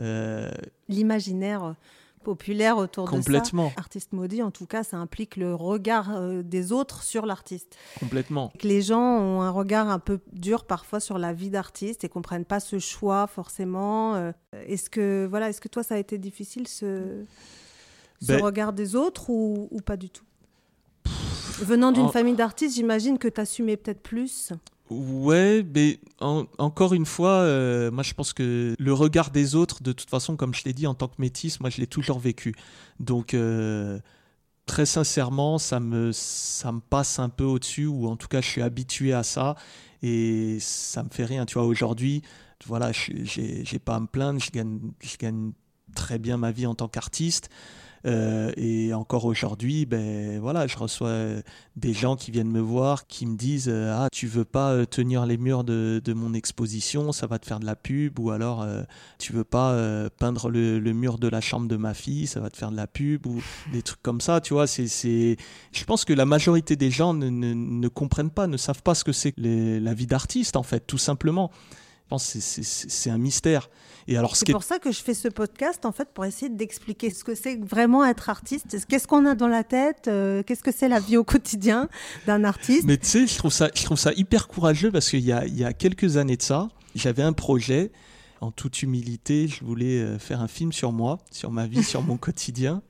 Euh, 0.00 0.50
L'imaginaire 0.88 1.74
populaire 2.24 2.76
autour 2.76 3.10
Complètement. 3.10 3.64
de 3.64 3.70
ça. 3.70 3.80
Artiste 3.80 4.12
maudit, 4.12 4.42
en 4.42 4.52
tout 4.52 4.66
cas, 4.66 4.84
ça 4.84 4.96
implique 4.96 5.36
le 5.36 5.56
regard 5.56 6.20
des 6.44 6.70
autres 6.70 7.02
sur 7.02 7.26
l'artiste. 7.26 7.76
Complètement. 7.98 8.52
les 8.62 8.80
gens 8.80 9.00
ont 9.00 9.42
un 9.42 9.50
regard 9.50 9.88
un 9.88 9.98
peu 9.98 10.20
dur 10.32 10.64
parfois 10.64 11.00
sur 11.00 11.18
la 11.18 11.32
vie 11.32 11.50
d'artiste 11.50 12.04
et 12.04 12.08
comprennent 12.08 12.44
pas 12.44 12.60
ce 12.60 12.78
choix 12.78 13.26
forcément. 13.26 14.32
Est-ce 14.52 14.88
que 14.88 15.26
voilà, 15.28 15.48
est-ce 15.48 15.60
que 15.60 15.66
toi 15.66 15.82
ça 15.82 15.96
a 15.96 15.98
été 15.98 16.16
difficile 16.16 16.68
ce 16.68 17.24
ce 18.22 18.28
ben, 18.28 18.42
regard 18.42 18.72
des 18.72 18.94
autres 18.94 19.30
ou, 19.30 19.68
pas 19.84 19.96
du 19.96 20.08
tout? 20.08 20.24
Venant 21.58 21.92
d'une 21.92 22.08
famille 22.08 22.34
d'artistes, 22.34 22.76
j'imagine 22.76 23.18
que 23.18 23.28
tu 23.28 23.40
assumais 23.40 23.76
peut-être 23.76 24.00
plus. 24.00 24.52
Ouais, 24.90 25.64
mais 25.74 26.00
encore 26.18 26.92
une 26.92 27.06
fois, 27.06 27.30
euh, 27.30 27.90
moi 27.90 28.02
je 28.02 28.14
pense 28.14 28.32
que 28.32 28.74
le 28.78 28.92
regard 28.92 29.30
des 29.30 29.54
autres, 29.54 29.82
de 29.82 29.92
toute 29.92 30.10
façon, 30.10 30.36
comme 30.36 30.54
je 30.54 30.64
l'ai 30.64 30.72
dit 30.72 30.86
en 30.86 30.94
tant 30.94 31.08
que 31.08 31.14
métis, 31.18 31.60
moi 31.60 31.70
je 31.70 31.80
l'ai 31.80 31.86
toujours 31.86 32.18
vécu. 32.18 32.54
Donc 33.00 33.32
euh, 33.32 33.98
très 34.66 34.86
sincèrement, 34.86 35.58
ça 35.58 35.80
me, 35.80 36.12
ça 36.12 36.72
me 36.72 36.80
passe 36.80 37.18
un 37.18 37.28
peu 37.28 37.44
au-dessus, 37.44 37.86
ou 37.86 38.06
en 38.06 38.16
tout 38.16 38.28
cas 38.28 38.40
je 38.40 38.48
suis 38.48 38.62
habitué 38.62 39.12
à 39.12 39.22
ça, 39.22 39.56
et 40.02 40.58
ça 40.60 41.02
me 41.02 41.08
fait 41.08 41.24
rien. 41.24 41.46
Tu 41.46 41.54
vois, 41.54 41.64
aujourd'hui, 41.64 42.22
voilà, 42.66 42.92
j'ai 42.92 43.78
pas 43.78 43.96
à 43.96 44.00
me 44.00 44.06
plaindre, 44.06 44.40
je 44.40 44.50
gagne, 44.50 44.80
je 45.00 45.16
gagne 45.16 45.52
très 45.94 46.18
bien 46.18 46.36
ma 46.36 46.50
vie 46.50 46.66
en 46.66 46.74
tant 46.74 46.88
qu'artiste. 46.88 47.48
Euh, 48.04 48.50
et 48.56 48.92
encore 48.94 49.24
aujourd'hui, 49.26 49.86
ben 49.86 50.40
voilà, 50.40 50.66
je 50.66 50.76
reçois 50.76 51.12
des 51.76 51.92
gens 51.92 52.16
qui 52.16 52.30
viennent 52.30 52.50
me 52.50 52.60
voir, 52.60 53.06
qui 53.06 53.26
me 53.26 53.36
disent 53.36 53.68
euh, 53.68 53.94
ah 53.96 54.08
tu 54.10 54.26
veux 54.26 54.44
pas 54.44 54.72
euh, 54.72 54.84
tenir 54.84 55.24
les 55.24 55.36
murs 55.36 55.62
de, 55.62 56.02
de, 56.04 56.12
mon 56.12 56.34
exposition, 56.34 57.12
ça 57.12 57.28
va 57.28 57.38
te 57.38 57.46
faire 57.46 57.60
de 57.60 57.64
la 57.64 57.76
pub, 57.76 58.18
ou 58.18 58.30
alors 58.30 58.66
tu 59.18 59.32
veux 59.32 59.44
pas 59.44 59.78
peindre 60.18 60.50
le, 60.50 60.78
le, 60.78 60.92
mur 60.92 61.18
de 61.18 61.28
la 61.28 61.40
chambre 61.40 61.68
de 61.68 61.76
ma 61.76 61.94
fille, 61.94 62.26
ça 62.26 62.40
va 62.40 62.50
te 62.50 62.56
faire 62.56 62.70
de 62.70 62.76
la 62.76 62.86
pub, 62.86 63.26
ou 63.26 63.40
des 63.72 63.82
trucs 63.82 64.02
comme 64.02 64.20
ça, 64.20 64.40
tu 64.40 64.54
vois. 64.54 64.66
C'est, 64.66 64.88
c'est... 64.88 65.36
Je 65.72 65.84
pense 65.84 66.04
que 66.04 66.12
la 66.12 66.24
majorité 66.24 66.76
des 66.76 66.90
gens 66.90 67.14
ne, 67.14 67.28
ne, 67.28 67.54
ne 67.54 67.88
comprennent 67.88 68.30
pas, 68.30 68.46
ne 68.46 68.56
savent 68.56 68.82
pas 68.82 68.94
ce 68.94 69.04
que 69.04 69.12
c'est 69.12 69.34
la 69.36 69.94
vie 69.94 70.06
d'artiste 70.06 70.56
en 70.56 70.62
fait, 70.62 70.86
tout 70.86 70.98
simplement. 70.98 71.50
Je 72.12 72.14
pense 72.14 72.34
que 72.34 72.62
c'est, 72.62 73.10
un 73.10 73.16
mystère. 73.16 73.70
Et 74.06 74.18
alors, 74.18 74.36
c'est 74.36 74.50
pour 74.52 74.64
ça 74.64 74.78
que 74.78 74.92
je 74.92 75.00
fais 75.00 75.14
ce 75.14 75.28
podcast, 75.28 75.86
en 75.86 75.92
fait, 75.92 76.08
pour 76.12 76.26
essayer 76.26 76.50
d'expliquer 76.50 77.08
ce 77.08 77.24
que 77.24 77.34
c'est 77.34 77.56
vraiment 77.56 78.04
être 78.04 78.28
artiste. 78.28 78.76
Qu'est-ce 78.86 79.06
qu'on 79.06 79.24
a 79.24 79.34
dans 79.34 79.48
la 79.48 79.64
tête 79.64 80.08
euh, 80.08 80.42
Qu'est-ce 80.42 80.62
que 80.62 80.72
c'est 80.72 80.88
la 80.88 81.00
vie 81.00 81.16
au 81.16 81.24
quotidien 81.24 81.88
d'un 82.26 82.44
artiste? 82.44 82.84
Mais 82.84 82.98
tu 82.98 83.06
sais, 83.06 83.26
je 83.26 83.38
trouve 83.38 83.50
ça, 83.50 83.70
je 83.74 83.82
trouve 83.84 83.98
ça 83.98 84.12
hyper 84.14 84.48
courageux 84.48 84.90
parce 84.90 85.08
qu'il 85.08 85.24
y 85.24 85.32
a, 85.32 85.46
il 85.46 85.56
y 85.56 85.64
a 85.64 85.72
quelques 85.72 86.18
années 86.18 86.36
de 86.36 86.42
ça, 86.42 86.68
j'avais 86.94 87.22
un 87.22 87.32
projet. 87.32 87.92
En 88.42 88.50
toute 88.50 88.82
humilité, 88.82 89.46
je 89.46 89.64
voulais 89.64 90.00
euh, 90.00 90.18
faire 90.18 90.42
un 90.42 90.48
film 90.48 90.72
sur 90.72 90.90
moi, 90.90 91.20
sur 91.30 91.52
ma 91.52 91.66
vie, 91.66 91.84
sur 91.84 92.02
mon 92.02 92.16
quotidien 92.18 92.82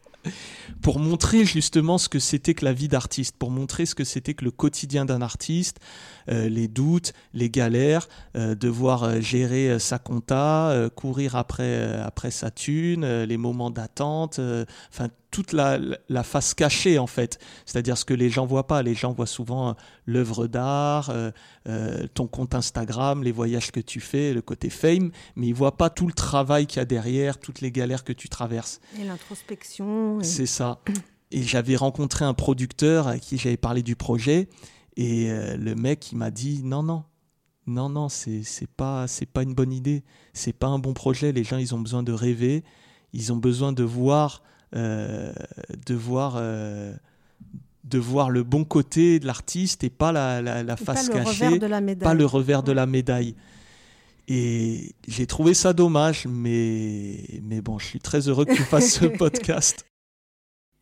pour 0.81 0.99
montrer 0.99 1.45
justement 1.45 1.99
ce 1.99 2.09
que 2.09 2.19
c'était 2.19 2.55
que 2.55 2.65
la 2.65 2.73
vie 2.73 2.89
d'artiste, 2.89 3.37
pour 3.39 3.51
montrer 3.51 3.87
ce 3.87 3.95
que 3.95 4.05
c'était 4.05 4.35
que 4.35 4.45
le 4.45 4.51
quotidien 4.51 5.05
d'un 5.05 5.23
artiste, 5.23 5.79
les 6.29 6.69
doutes, 6.69 7.13
les 7.35 7.51
galères, 7.51 8.09
euh, 8.37 8.55
devoir 8.55 9.05
euh, 9.05 9.21
gérer 9.21 9.79
sa 9.79 9.99
compta, 9.99 10.89
courir 10.95 11.37
après, 11.37 12.01
après 12.01 12.31
sa 12.31 12.51
thune, 12.51 13.07
les 13.25 13.37
moments 13.37 13.71
d'attente, 13.71 14.41
enfin 14.93 15.09
toute 15.33 15.53
la, 15.53 15.81
la, 16.09 16.23
face 16.23 16.55
cachée 16.55 16.99
en 17.01 17.09
fait, 17.09 17.41
c'est-à-dire 17.65 17.99
ce 17.99 18.05
que 18.05 18.15
les 18.15 18.31
gens 18.31 18.47
voient 18.47 18.69
pas. 18.69 18.83
Les 18.83 18.95
gens 18.95 19.13
voient 19.13 19.27
souvent 19.27 19.71
euh, 19.71 19.73
l'œuvre 20.07 20.47
d'art, 20.47 21.11
euh, 21.11 21.33
euh, 21.67 22.07
ton 22.15 22.29
compte 22.29 22.55
Instagram, 22.55 23.25
les 23.25 23.33
voyages 23.33 23.73
que 23.73 23.81
tu 23.81 23.99
fais, 23.99 24.33
le 24.35 24.43
côté 24.43 24.71
fame, 24.71 25.11
mais 25.35 25.49
ils 25.49 25.55
voient 25.55 25.77
pas 25.77 25.91
tout 25.91 26.07
le 26.07 26.13
travail 26.13 26.67
qu'il 26.67 26.79
y 26.79 26.83
a 26.83 26.85
derrière, 26.85 27.39
toutes 27.39 27.63
les 27.63 27.73
galères 27.73 28.05
que 28.05 28.13
tu 28.13 28.29
traverses. 28.29 28.81
Et 29.01 29.05
l'introspection. 29.05 30.19
C'est 30.23 30.47
ça. 30.47 30.79
Et 31.33 31.43
j'avais 31.43 31.77
rencontré 31.77 32.27
un 32.27 32.35
producteur 32.35 33.09
à 33.09 33.19
qui 33.19 33.39
j'avais 33.39 33.57
parlé 33.57 33.83
du 33.83 33.97
projet, 33.97 34.49
et 34.97 35.29
le 35.57 35.75
mec 35.75 36.13
il 36.13 36.19
m'a 36.19 36.31
dit 36.31 36.63
non 36.63 36.83
non. 36.83 37.05
Non, 37.69 37.89
non, 37.89 38.09
c'est 38.09 38.43
pas, 38.77 39.07
c'est 39.07 39.27
pas 39.27 39.45
une 39.45 39.55
bonne 39.55 39.73
idée. 39.73 40.03
C'est 40.33 40.53
pas 40.53 40.67
un 40.67 40.81
bon 40.81 40.95
projet. 40.95 41.31
Les 41.31 41.45
gens, 41.45 41.59
ils 41.59 41.77
ont 41.77 41.79
besoin 41.79 42.03
de 42.03 42.11
rêver. 42.11 42.65
Ils 43.13 43.33
ont 43.33 43.37
besoin 43.37 43.73
de 43.73 43.85
voir 43.85 44.43
euh, 44.75 45.33
de 45.87 45.95
voir 45.95 46.35
euh, 46.37 46.95
de 47.85 47.99
voir 47.99 48.31
le 48.31 48.43
bon 48.43 48.65
côté 48.65 49.21
de 49.21 49.27
l'artiste 49.27 49.85
et 49.85 49.91
pas 49.91 50.13
la, 50.13 50.41
la, 50.41 50.77
face 50.77 51.11
cachée, 51.11 51.59
pas 52.01 52.15
le 52.15 52.25
revers 52.25 52.63
de 52.63 52.73
la 52.73 52.87
médaille. 52.87 53.35
Et 54.29 54.95
j'ai 55.07 55.27
trouvé 55.27 55.53
ça 55.53 55.73
dommage, 55.75 56.27
mais, 56.27 57.41
mais 57.43 57.61
bon, 57.61 57.79
je 57.79 57.87
suis 57.87 57.99
très 57.99 58.29
heureux 58.29 58.47
que 58.47 58.55
tu 58.55 58.63
fasses 58.63 58.95
ce 58.95 59.05
podcast. 59.19 59.85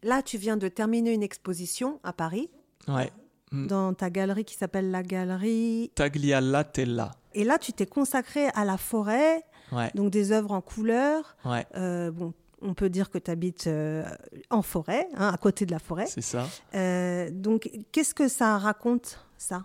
Là, 0.05 0.23
tu 0.23 0.39
viens 0.39 0.57
de 0.57 0.69
terminer 0.69 1.13
une 1.13 1.23
exposition 1.23 1.99
à 2.05 2.13
Paris. 2.13 2.49
Ouais. 2.87 3.11
Mm. 3.53 3.67
Dans 3.67 3.95
ta 3.95 4.11
galerie 4.11 4.45
qui 4.45 4.55
s'appelle 4.55 4.93
la 4.93 5.03
galerie 5.03 5.91
Taglialatella. 5.97 7.11
Et 7.35 7.45
là, 7.45 7.59
tu 7.59 7.73
t'es 7.73 7.87
consacré 7.87 8.47
à 8.55 8.65
la 8.65 8.77
forêt, 8.77 9.43
ouais. 9.73 9.91
donc 9.95 10.11
des 10.11 10.31
œuvres 10.31 10.53
en 10.53 10.61
couleur. 10.61 11.37
Ouais. 11.45 11.67
Euh, 11.75 12.13
bon, 12.13 12.33
on 12.63 12.75
peut 12.75 12.91
dire 12.91 13.11
que 13.11 13.19
tu 13.19 13.31
habites 13.31 13.67
euh, 13.67 14.05
en 14.51 14.63
forêt, 14.63 15.09
hein, 15.17 15.31
à 15.33 15.37
côté 15.37 15.67
de 15.67 15.73
la 15.73 15.79
forêt. 15.79 16.07
C'est 16.07 16.21
ça. 16.21 16.49
Euh, 16.75 17.31
donc, 17.33 17.71
qu'est-ce 17.93 18.15
que 18.15 18.29
ça 18.29 18.59
raconte, 18.59 19.19
ça, 19.37 19.65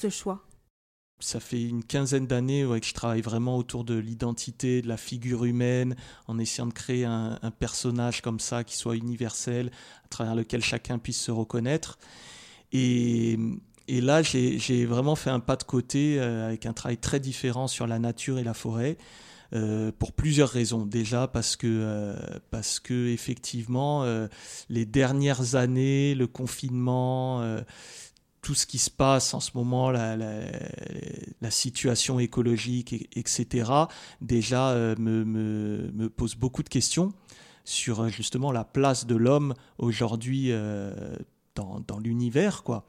ce 0.00 0.08
choix? 0.10 0.44
Ça 1.20 1.40
fait 1.40 1.62
une 1.62 1.82
quinzaine 1.82 2.28
d'années 2.28 2.64
que 2.80 2.86
je 2.86 2.94
travaille 2.94 3.22
vraiment 3.22 3.56
autour 3.56 3.82
de 3.82 3.94
l'identité, 3.94 4.82
de 4.82 4.88
la 4.88 4.96
figure 4.96 5.44
humaine, 5.44 5.96
en 6.28 6.38
essayant 6.38 6.66
de 6.66 6.72
créer 6.72 7.04
un, 7.04 7.38
personnage 7.58 8.22
comme 8.22 8.38
ça 8.38 8.62
qui 8.62 8.76
soit 8.76 8.94
universel, 8.94 9.72
à 10.04 10.08
travers 10.08 10.36
lequel 10.36 10.62
chacun 10.62 10.98
puisse 10.98 11.20
se 11.20 11.32
reconnaître. 11.32 11.98
Et, 12.72 13.36
là, 13.88 14.22
j'ai 14.22 14.86
vraiment 14.86 15.16
fait 15.16 15.30
un 15.30 15.40
pas 15.40 15.56
de 15.56 15.64
côté 15.64 16.18
euh, 16.18 16.46
avec 16.46 16.66
un 16.66 16.72
travail 16.72 16.98
très 16.98 17.20
différent 17.20 17.68
sur 17.68 17.86
la 17.86 17.98
nature 17.98 18.38
et 18.38 18.44
la 18.44 18.54
forêt. 18.54 18.98
Euh, 19.54 19.92
pour 19.98 20.12
plusieurs 20.12 20.50
raisons. 20.50 20.84
Déjà 20.84 21.26
parce 21.26 21.56
que, 21.56 21.66
euh, 21.66 22.14
parce 22.50 22.80
que 22.80 23.08
effectivement, 23.08 24.04
les 24.68 24.84
dernières 24.84 25.54
années, 25.54 26.14
le 26.14 26.26
confinement, 26.26 27.42
tout 28.42 28.54
ce 28.54 28.66
qui 28.66 28.76
se 28.76 28.90
passe 28.90 29.32
en 29.32 29.40
ce 29.40 29.52
moment, 29.54 29.90
la, 29.90 30.16
la, 30.16 31.50
situation 31.50 32.18
écologique, 32.18 33.08
etc., 33.16 33.70
déjà 34.20 34.74
me, 34.98 35.24
me, 35.24 35.90
me, 35.94 36.10
pose 36.10 36.34
beaucoup 36.34 36.62
de 36.62 36.68
questions 36.68 37.14
sur 37.64 38.06
justement 38.10 38.52
la 38.52 38.64
place 38.64 39.06
de 39.06 39.16
l'homme 39.16 39.54
aujourd'hui 39.78 40.52
dans, 41.58 41.80
dans 41.86 41.98
l'univers, 41.98 42.62
quoi 42.62 42.84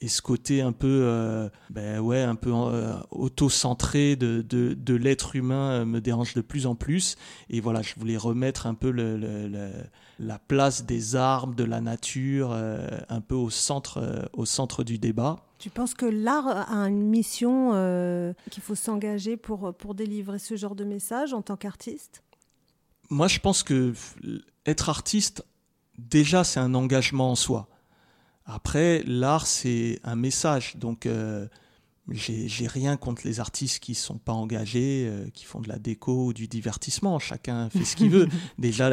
et 0.00 0.08
ce 0.08 0.22
côté 0.22 0.60
un 0.60 0.72
peu, 0.72 1.00
euh, 1.04 1.48
ben 1.70 2.00
ouais, 2.00 2.22
un 2.22 2.34
peu 2.34 2.52
euh, 2.54 2.94
auto-centré 3.10 4.16
de, 4.16 4.42
de, 4.42 4.74
de 4.74 4.94
l'être 4.94 5.34
humain 5.36 5.70
euh, 5.70 5.84
me 5.84 6.00
dérange 6.00 6.34
de 6.34 6.40
plus 6.40 6.66
en 6.66 6.74
plus. 6.74 7.16
Et 7.50 7.60
voilà, 7.60 7.82
je 7.82 7.94
voulais 7.96 8.16
remettre 8.16 8.66
un 8.66 8.74
peu 8.74 8.90
le, 8.90 9.72
la 10.18 10.38
place 10.38 10.84
des 10.84 11.16
arbres, 11.16 11.54
de 11.54 11.64
la 11.64 11.80
nature, 11.80 12.52
un 12.52 13.20
peu 13.20 13.34
au 13.34 13.50
centre, 13.50 14.28
au 14.32 14.44
centre 14.44 14.84
du 14.84 14.98
débat. 14.98 15.36
Tu 15.58 15.70
penses 15.70 15.94
que 15.94 16.06
l'art 16.06 16.70
a 16.70 16.88
une 16.88 17.08
mission 17.08 17.72
qu'il 18.50 18.62
faut 18.62 18.74
s'engager 18.74 19.36
pour, 19.36 19.74
pour 19.74 19.94
délivrer 19.94 20.38
ce 20.38 20.56
genre 20.56 20.74
de 20.74 20.84
message 20.84 21.32
en 21.32 21.42
tant 21.42 21.56
qu'artiste? 21.56 22.22
Moi, 23.10 23.28
je 23.28 23.40
pense 23.40 23.62
que 23.62 23.94
être 24.66 24.88
artiste, 24.88 25.44
déjà, 25.98 26.44
c'est 26.44 26.60
un 26.60 26.74
engagement 26.74 27.32
en 27.32 27.36
soi. 27.36 27.68
Après, 28.50 29.02
l'art, 29.06 29.46
c'est 29.46 30.00
un 30.04 30.16
message. 30.16 30.76
Donc, 30.76 31.04
euh, 31.04 31.46
j'ai 32.10 32.66
rien 32.66 32.96
contre 32.96 33.26
les 33.26 33.40
artistes 33.40 33.78
qui 33.78 33.94
sont 33.94 34.16
pas 34.16 34.32
engagés, 34.32 35.06
euh, 35.06 35.28
qui 35.34 35.44
font 35.44 35.60
de 35.60 35.68
la 35.68 35.78
déco 35.78 36.28
ou 36.28 36.32
du 36.32 36.48
divertissement. 36.48 37.18
Chacun 37.18 37.68
fait 37.68 37.84
ce 37.84 37.94
qu'il 37.94 38.08
veut. 38.08 38.26
Déjà, 38.58 38.90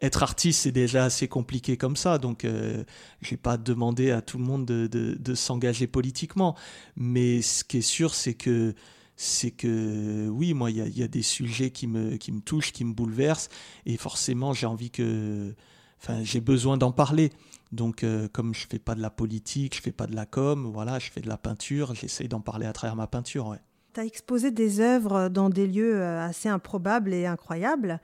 être 0.00 0.22
artiste, 0.22 0.60
c'est 0.60 0.72
déjà 0.72 1.04
assez 1.04 1.26
compliqué 1.26 1.76
comme 1.76 1.96
ça. 1.96 2.18
Donc, 2.18 2.44
euh, 2.44 2.84
je 3.22 3.30
vais 3.30 3.36
pas 3.36 3.56
demander 3.56 4.12
à 4.12 4.22
tout 4.22 4.38
le 4.38 4.44
monde 4.44 4.64
de, 4.64 4.86
de, 4.86 5.34
s'engager 5.34 5.88
politiquement. 5.88 6.54
Mais 6.96 7.42
ce 7.42 7.64
qui 7.64 7.78
est 7.78 7.82
sûr, 7.82 8.14
c'est 8.14 8.34
que 8.34 8.72
c'est 9.16 9.50
que 9.50 10.28
oui, 10.28 10.54
moi, 10.54 10.70
il 10.70 10.76
y 10.76 10.80
a, 10.80 10.86
y 10.86 11.02
a, 11.02 11.08
des 11.08 11.22
sujets 11.22 11.72
qui 11.72 11.88
me, 11.88 12.16
qui 12.18 12.30
me 12.30 12.40
touchent, 12.40 12.70
qui 12.70 12.84
me 12.84 12.92
bouleversent, 12.92 13.48
et 13.84 13.96
forcément, 13.96 14.52
j'ai 14.52 14.66
envie 14.66 14.92
que, 14.92 15.56
enfin, 16.00 16.22
j'ai 16.22 16.40
besoin 16.40 16.76
d'en 16.76 16.92
parler. 16.92 17.32
Donc, 17.72 18.02
euh, 18.02 18.28
comme 18.32 18.54
je 18.54 18.66
fais 18.68 18.78
pas 18.78 18.94
de 18.94 19.00
la 19.00 19.10
politique, 19.10 19.76
je 19.76 19.82
fais 19.82 19.92
pas 19.92 20.06
de 20.06 20.14
la 20.14 20.26
com, 20.26 20.70
voilà, 20.72 20.98
je 20.98 21.10
fais 21.10 21.20
de 21.20 21.28
la 21.28 21.36
peinture, 21.36 21.94
j'essaye 21.94 22.28
d'en 22.28 22.40
parler 22.40 22.66
à 22.66 22.72
travers 22.72 22.96
ma 22.96 23.06
peinture, 23.06 23.48
ouais. 23.48 23.58
Tu 23.94 24.00
as 24.00 24.04
exposé 24.04 24.50
des 24.50 24.80
œuvres 24.80 25.28
dans 25.28 25.48
des 25.48 25.66
lieux 25.66 26.04
assez 26.04 26.48
improbables 26.48 27.14
et 27.14 27.24
incroyables, 27.24 28.00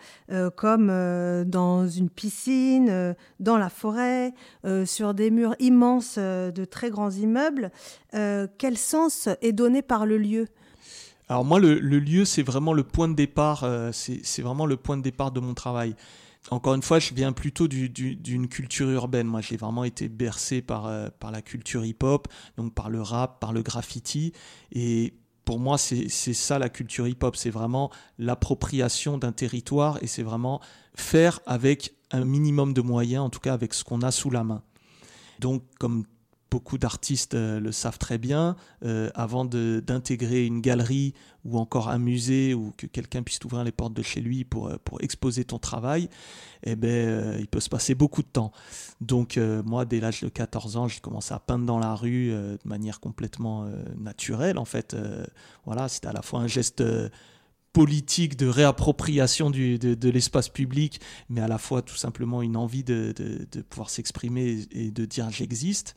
comme 0.56 0.87
dans 0.87 1.87
une 1.87 2.09
piscine, 2.09 3.14
dans 3.38 3.59
la 3.59 3.68
forêt, 3.68 4.33
sur 4.87 5.12
des 5.12 5.30
murs 5.30 5.54
immenses 5.59 6.16
de 6.16 6.64
très 6.64 6.88
grands 6.88 7.11
immeubles. 7.11 7.71
quel 8.12 8.78
sens 8.78 9.28
est 9.42 9.52
donné 9.52 9.83
par 9.83 10.06
le 10.06 10.16
lieu? 10.16 10.47
Alors 11.28 11.44
moi, 11.44 11.59
le, 11.59 11.78
lieu, 11.78 12.25
c'est 12.25 12.42
vraiment 12.42 12.75
le 12.75 12.83
point 12.83 13.09
de 13.09 13.14
départ. 13.14 13.64
Euh, 13.64 13.90
c'est 13.92 14.42
vraiment 14.42 14.66
le 14.66 14.76
point 14.76 14.97
de 14.97 15.02
départ 15.02 15.33
de 15.33 15.40
mon 15.40 15.54
travail. 15.54 15.97
Encore 16.50 16.74
une 16.74 16.82
fois, 16.82 16.98
je 16.98 17.14
viens 17.14 17.32
plutôt 17.32 17.68
d'une 17.68 18.48
culture 18.48 18.90
urbaine. 18.90 19.26
Moi, 19.26 19.40
j'ai 19.40 19.56
vraiment 19.56 19.84
été 19.84 20.08
bercé 20.08 20.60
par, 20.60 20.86
euh, 20.86 21.08
par 21.18 21.30
la 21.30 21.40
culture 21.40 21.84
hip-hop, 21.84 22.28
donc 22.58 22.74
par 22.74 22.90
le 22.90 23.00
rap, 23.00 23.40
par 23.40 23.52
le 23.52 23.62
graffiti. 23.62 24.32
Et 24.70 25.14
pour 25.44 25.58
moi, 25.58 25.78
c'est 25.78 26.08
ça 26.08 26.58
la 26.58 26.68
culture 26.68 27.08
hip-hop. 27.08 27.36
C'est 27.36 27.50
vraiment 27.50 27.90
l'appropriation 28.18 29.16
d'un 29.16 29.32
territoire 29.32 29.98
et 30.02 30.06
c'est 30.06 30.22
vraiment 30.22 30.60
faire 30.94 31.40
avec 31.46 31.94
un 32.10 32.24
minimum 32.24 32.74
de 32.74 32.82
moyens, 32.82 33.24
en 33.24 33.30
tout 33.30 33.40
cas 33.40 33.54
avec 33.54 33.72
ce 33.72 33.82
qu'on 33.82 34.02
a 34.02 34.10
sous 34.10 34.30
la 34.30 34.44
main. 34.44 34.62
Donc, 35.40 35.62
comme 35.78 36.04
beaucoup 36.54 36.78
d'artistes 36.78 37.34
euh, 37.34 37.58
le 37.58 37.73
savent 37.73 37.99
très 37.99 38.16
bien, 38.16 38.54
euh, 38.84 39.11
avant 39.16 39.44
d'intégrer 39.44 40.46
une 40.46 40.61
galerie 40.61 41.12
ou 41.44 41.58
encore 41.58 41.88
un 41.88 41.99
musée 41.99 42.54
ou 42.54 42.73
que 42.76 42.87
quelqu'un 42.87 43.25
puisse 43.25 43.40
ouvrir 43.44 43.64
les 43.64 43.73
portes 43.73 43.92
de 43.92 44.02
chez 44.02 44.20
lui 44.20 44.44
pour, 44.44 44.68
euh, 44.68 44.76
pour 44.84 45.02
exposer 45.02 45.44
ton 45.44 45.58
travail, 45.58 46.08
eh 46.62 46.76
ben, 46.76 47.37
il 47.40 47.49
peut 47.49 47.58
se 47.58 47.68
passer 47.68 47.96
beaucoup 47.96 48.23
de 48.23 48.28
temps. 48.28 48.52
Donc 49.00 49.37
moi, 49.66 49.84
dès 49.84 49.99
l'âge 49.99 50.23
de 50.23 50.28
14 50.28 50.76
ans, 50.76 50.87
j'ai 50.87 51.00
commencé 51.00 51.34
à 51.34 51.40
peindre 51.40 51.66
dans 51.66 51.80
la 51.80 51.94
rue 51.94 52.30
de 52.30 52.58
manière 52.64 53.00
complètement 53.00 53.68
naturelle. 53.99 54.56
En 54.56 54.64
fait, 54.64 54.96
voilà, 55.66 55.88
c'était 55.88 56.06
à 56.06 56.12
la 56.14 56.23
fois 56.23 56.40
un 56.40 56.46
geste 56.46 56.82
politique 57.75 58.38
de 58.38 58.46
réappropriation 58.46 59.50
du, 59.50 59.78
de, 59.78 60.08
l'espace 60.08 60.49
public, 60.49 61.02
mais 61.28 61.42
à 61.42 61.49
la 61.49 61.58
fois 61.58 61.82
tout 61.82 61.96
simplement 61.96 62.40
une 62.40 62.56
envie 62.56 62.84
de, 62.84 63.12
de 63.52 63.61
pouvoir 63.61 63.90
s'exprimer 63.90 64.66
et 64.70 64.90
de 64.90 65.04
dire 65.04 65.28
j'existe. 65.30 65.96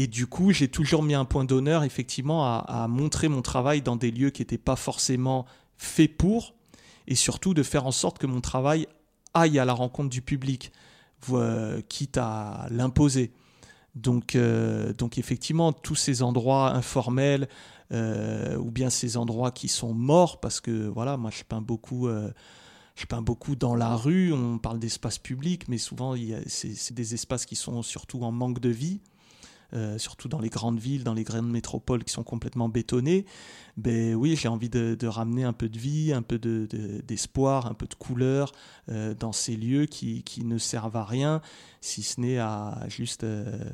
Et 0.00 0.06
du 0.06 0.28
coup, 0.28 0.52
j'ai 0.52 0.68
toujours 0.68 1.02
mis 1.02 1.14
un 1.14 1.24
point 1.24 1.44
d'honneur, 1.44 1.82
effectivement, 1.82 2.46
à, 2.46 2.86
montrer 2.86 3.26
mon 3.26 3.42
travail 3.42 3.82
dans 3.82 3.96
des 3.96 4.12
lieux 4.12 4.30
qui 4.30 4.42
n'étaient 4.42 4.56
pas 4.56 4.76
forcément 4.76 5.44
faits 5.76 6.16
pour, 6.16 6.54
et 7.08 7.16
surtout 7.16 7.52
de 7.52 7.64
faire 7.64 7.84
en 7.84 7.90
sorte 7.90 8.18
que 8.18 8.28
mon 8.28 8.40
travail 8.40 8.86
aille 9.34 9.58
à 9.58 9.64
la 9.64 9.72
rencontre 9.72 10.08
du 10.08 10.22
public, 10.22 10.70
quitte 11.88 12.16
à 12.16 12.68
l'imposer. 12.70 13.32
Donc, 13.96 14.36
euh, 14.36 14.92
donc 14.92 15.18
effectivement, 15.18 15.72
tous 15.72 15.96
ces 15.96 16.22
endroits 16.22 16.70
informels, 16.76 17.48
euh, 17.90 18.56
ou 18.56 18.70
bien 18.70 18.90
ces 18.90 19.16
endroits 19.16 19.50
qui 19.50 19.66
sont 19.66 19.94
morts, 19.94 20.38
parce 20.38 20.60
que 20.60 20.86
voilà, 20.86 21.16
moi 21.16 21.32
je 21.36 21.42
peins 21.42 21.60
beaucoup. 21.60 22.06
Euh, 22.06 22.30
je 22.94 23.04
peins 23.06 23.22
beaucoup 23.22 23.56
dans 23.56 23.74
la 23.74 23.96
rue, 23.96 24.32
on 24.32 24.58
parle 24.58 24.78
d'espace 24.78 25.18
public, 25.18 25.66
mais 25.66 25.78
souvent 25.78 26.14
c'est 26.46 26.92
des 26.92 27.14
espaces 27.14 27.46
qui 27.46 27.56
sont 27.56 27.82
surtout 27.82 28.22
en 28.22 28.30
manque 28.30 28.60
de 28.60 28.68
vie. 28.68 29.00
Euh, 29.74 29.98
surtout 29.98 30.28
dans 30.28 30.40
les 30.40 30.48
grandes 30.48 30.80
villes, 30.80 31.04
dans 31.04 31.12
les 31.12 31.24
grandes 31.24 31.50
métropoles 31.50 32.02
qui 32.02 32.10
sont 32.10 32.22
complètement 32.22 32.70
bétonnées, 32.70 33.26
ben 33.76 34.14
oui, 34.14 34.34
j'ai 34.34 34.48
envie 34.48 34.70
de, 34.70 35.06
ramener 35.06 35.44
un 35.44 35.52
peu 35.52 35.68
de 35.68 35.78
vie, 35.78 36.14
un 36.14 36.22
peu 36.22 36.38
d'espoir, 36.38 37.64
de, 37.64 37.68
un 37.68 37.74
peu 37.74 37.86
de 37.86 37.94
couleur 37.94 38.52
euh, 38.88 39.12
dans 39.12 39.32
ces 39.32 39.56
lieux 39.56 39.84
qui, 39.84 40.22
qui, 40.22 40.42
ne 40.42 40.56
servent 40.56 40.96
à 40.96 41.04
rien, 41.04 41.42
si 41.82 42.02
ce 42.02 42.18
n'est 42.18 42.38
à 42.38 42.86
juste 42.88 43.24
euh, 43.24 43.70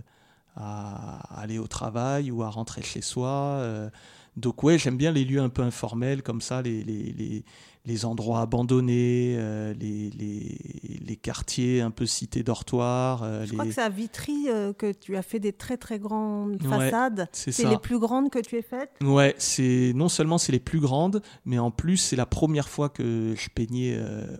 à 0.56 1.40
aller 1.40 1.58
au 1.58 1.68
travail 1.68 2.32
ou 2.32 2.42
à 2.42 2.50
rentrer 2.50 2.82
chez 2.82 3.00
soi. 3.00 3.90
Donc 4.36 4.62
ouais, 4.62 4.78
j'aime 4.78 4.96
bien 4.96 5.12
les 5.12 5.24
lieux 5.24 5.40
un 5.40 5.48
peu 5.48 5.62
informels 5.62 6.22
comme 6.22 6.40
ça, 6.40 6.62
les, 6.62 6.82
les, 6.82 7.12
les 7.12 7.44
les 7.86 8.06
endroits 8.06 8.40
abandonnés, 8.40 9.34
euh, 9.36 9.74
les, 9.74 10.10
les, 10.10 11.00
les, 11.06 11.16
quartiers 11.16 11.82
un 11.82 11.90
peu 11.90 12.06
cités 12.06 12.42
dortoirs. 12.42 13.22
Euh, 13.22 13.44
Je 13.44 13.52
crois 13.52 13.66
que 13.66 13.72
c'est 13.72 13.82
à 13.82 13.90
Vitry 13.90 14.46
euh, 14.48 14.72
que 14.72 14.90
tu 14.92 15.16
as 15.16 15.22
fait 15.22 15.38
des 15.38 15.52
très 15.52 15.76
très 15.76 15.98
grandes 15.98 16.62
façades. 16.62 17.28
c'est 17.32 17.68
les 17.68 17.78
plus 17.78 17.98
grandes 17.98 18.30
que 18.30 18.38
tu 18.38 18.56
aies 18.56 18.62
faites? 18.62 18.90
Ouais, 19.02 19.34
c'est 19.38 19.92
non 19.94 20.08
seulement 20.08 20.38
c'est 20.38 20.52
les 20.52 20.60
plus 20.60 20.80
grandes, 20.80 21.20
mais 21.44 21.58
en 21.58 21.70
plus 21.70 21.98
c'est 21.98 22.16
la 22.16 22.26
première 22.26 22.68
fois 22.68 22.88
que 22.88 23.34
je 23.36 23.48
peignais 23.54 23.98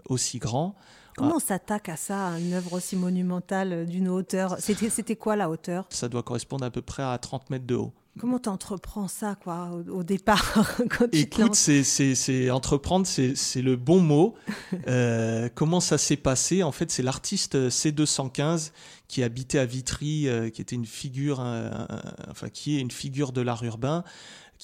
aussi 0.09 0.39
grand. 0.39 0.75
Comment 1.17 1.33
ah. 1.33 1.37
on 1.37 1.41
s'attaque 1.41 1.89
à 1.89 1.97
ça, 1.97 2.29
à 2.29 2.39
une 2.39 2.55
œuvre 2.55 2.73
aussi 2.75 2.97
monumentale 2.97 3.87
d'une 3.87 4.09
hauteur? 4.09 4.57
C'était 4.59 5.17
quoi 5.17 5.37
la 5.37 5.49
hauteur? 5.49 5.87
Ça 5.91 6.09
doit 6.09 6.23
correspondre 6.23 6.65
à 6.65 6.71
peu 6.71 6.83
près 6.83 7.03
à 7.03 7.17
30 7.19 7.51
mètres 7.51 7.67
de 7.67 7.77
haut. 7.77 7.93
Comment 8.19 8.39
tu 8.39 8.49
entreprends 8.49 9.09
ça, 9.09 9.35
quoi, 9.35 9.71
au, 9.91 10.05
départ 10.05 10.55
quand 10.91 11.07
Écoute, 11.13 11.55
c'est 11.57 12.51
entreprendre, 12.51 13.07
c'est 13.07 13.63
le 13.63 13.77
bon 13.77 14.01
mot. 14.01 14.35
Euh, 14.89 15.49
comment 15.55 15.81
ça 15.81 15.99
s'est 15.99 16.17
passé? 16.17 16.63
En 16.63 16.73
fait, 16.73 16.91
c'est 16.91 17.03
l'artiste 17.03 17.57
C215 17.57 18.73
qui 19.09 19.23
habitait 19.23 19.59
à 19.59 19.65
Vitry, 19.65 20.29
euh, 20.29 20.51
qui 20.51 20.61
était 20.61 20.75
une 20.75 20.85
figure, 20.85 21.41
enfin 22.29 22.49
qui 22.49 22.77
est 22.77 22.81
une 22.81 22.91
figure 22.91 23.33
de 23.33 23.41
l'art 23.41 23.63
urbain, 23.63 24.05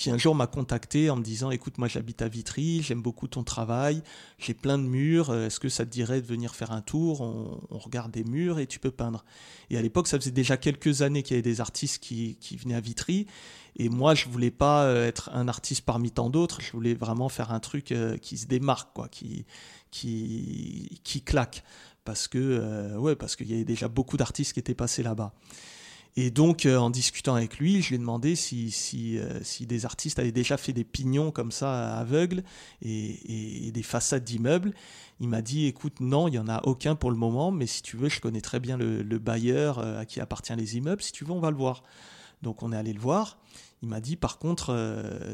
qui 0.01 0.11
un 0.11 0.17
jour 0.17 0.35
m'a 0.35 0.47
contacté 0.47 1.11
en 1.11 1.17
me 1.17 1.23
disant 1.23 1.51
écoute 1.51 1.77
moi 1.77 1.87
j'habite 1.87 2.23
à 2.23 2.29
Vitry, 2.29 2.81
j'aime 2.81 3.03
beaucoup 3.03 3.29
ton 3.29 3.45
travail, 3.45 4.03
j'ai 4.39 4.55
plein 4.55 4.79
de 4.79 4.85
murs, 4.85 5.29
euh, 5.29 5.47
est-ce 5.47 5.61
que 5.61 5.69
ça 5.69 5.85
te 5.85 5.91
dirait 5.91 6.23
de 6.23 6.27
venir 6.27 6.55
faire 6.55 6.73
un 6.73 6.81
tour? 6.81 7.21
On, 7.21 7.79
regarde 7.79 8.11
des 8.11 8.25
murs 8.25 8.59
et 8.59 8.67
tu 8.67 8.79
peux 8.79 8.91
peindre. 8.91 9.27
Et 9.69 9.77
à 9.77 9.83
l'époque 9.83 10.09
ça 10.09 10.19
faisait 10.19 10.31
déjà 10.31 10.57
quelques 10.57 11.03
années 11.03 11.23
qu'il 11.23 11.37
y 11.37 11.39
avait 11.39 11.43
des 11.43 11.61
artistes 11.61 12.03
qui, 12.03 12.39
qui, 12.41 12.57
venaient 12.57 12.77
à 12.77 12.81
Vitry 12.81 13.27
et 13.77 13.91
moi 13.91 14.15
je 14.15 14.27
voulais 14.31 14.51
pas 14.51 14.85
euh, 14.85 15.07
être 15.07 15.29
un 15.35 15.49
artiste 15.49 15.83
parmi 15.83 16.11
tant 16.11 16.31
d'autres, 16.31 16.63
je 16.63 16.73
voulais 16.73 16.95
vraiment 16.95 17.29
faire 17.29 17.53
un 17.53 17.61
truc 17.61 17.93
euh, 17.93 18.17
qui 18.17 18.39
se 18.39 18.47
démarque 18.47 18.95
quoi, 18.95 19.07
qui 19.09 19.45
qui 19.91 20.99
qui 21.05 21.21
claque 21.21 21.63
parce 22.07 22.27
que 22.27 22.97
ouais 22.97 23.17
parce 23.17 23.37
qu'il 23.37 23.51
y 23.51 23.55
avait 23.55 23.65
déjà 23.65 23.89
beaucoup 23.89 24.17
d'artistes 24.17 24.55
qui 24.55 24.61
étaient 24.61 24.75
passés 24.75 25.03
là-bas. 25.03 25.35
Et 26.17 26.31
donc, 26.31 26.67
euh, 26.67 26.77
en 26.77 26.91
discutant 26.91 27.35
avec 27.35 27.59
lui, 27.59 27.83
je 27.83 27.91
lui 27.91 27.95
ai 27.95 27.99
demandé 27.99 28.33
euh, 28.33 29.41
si, 29.43 29.67
des 29.67 29.87
artistes 29.87 30.19
avaient 30.19 30.33
déjà 30.33 30.57
fait 30.57 30.73
des 30.73 30.85
pignons 30.85 31.31
comme 31.31 31.53
ça 31.53 31.97
aveugles 31.97 32.43
et, 32.83 33.71
des 33.73 33.83
façades 33.83 34.25
d'immeubles. 34.25 34.75
Il 35.21 35.29
m'a 35.29 35.43
dit, 35.43 35.67
écoute, 35.67 36.01
non, 36.01 36.27
il 36.29 36.33
n'y 36.33 36.39
en 36.39 36.49
a 36.49 36.63
aucun 36.65 36.97
pour 36.97 37.11
le 37.11 37.17
moment, 37.17 37.51
mais 37.53 37.67
si 37.67 37.83
tu 37.83 37.97
veux, 37.97 38.09
je 38.09 38.21
connais 38.21 38.41
très 38.41 38.59
bien 38.59 38.77
le, 38.77 39.03
le 39.03 39.19
bailleur 39.19 39.79
euh, 39.79 40.01
à 40.01 40.05
qui 40.05 40.21
appartient 40.21 40.55
les 40.57 40.77
immeubles. 40.77 41.03
Si 41.03 41.13
tu 41.13 41.25
veux, 41.25 41.33
on 41.33 41.41
va 41.41 41.51
le 41.51 41.57
voir. 41.57 41.85
Donc, 42.43 42.63
on 42.63 42.73
est 42.73 42.77
allé 42.77 42.93
le 42.93 43.01
voir. 43.01 43.39
Il 43.83 43.89
m'a 43.89 44.01
dit, 44.01 44.17
par 44.17 44.39
contre, 44.39 44.77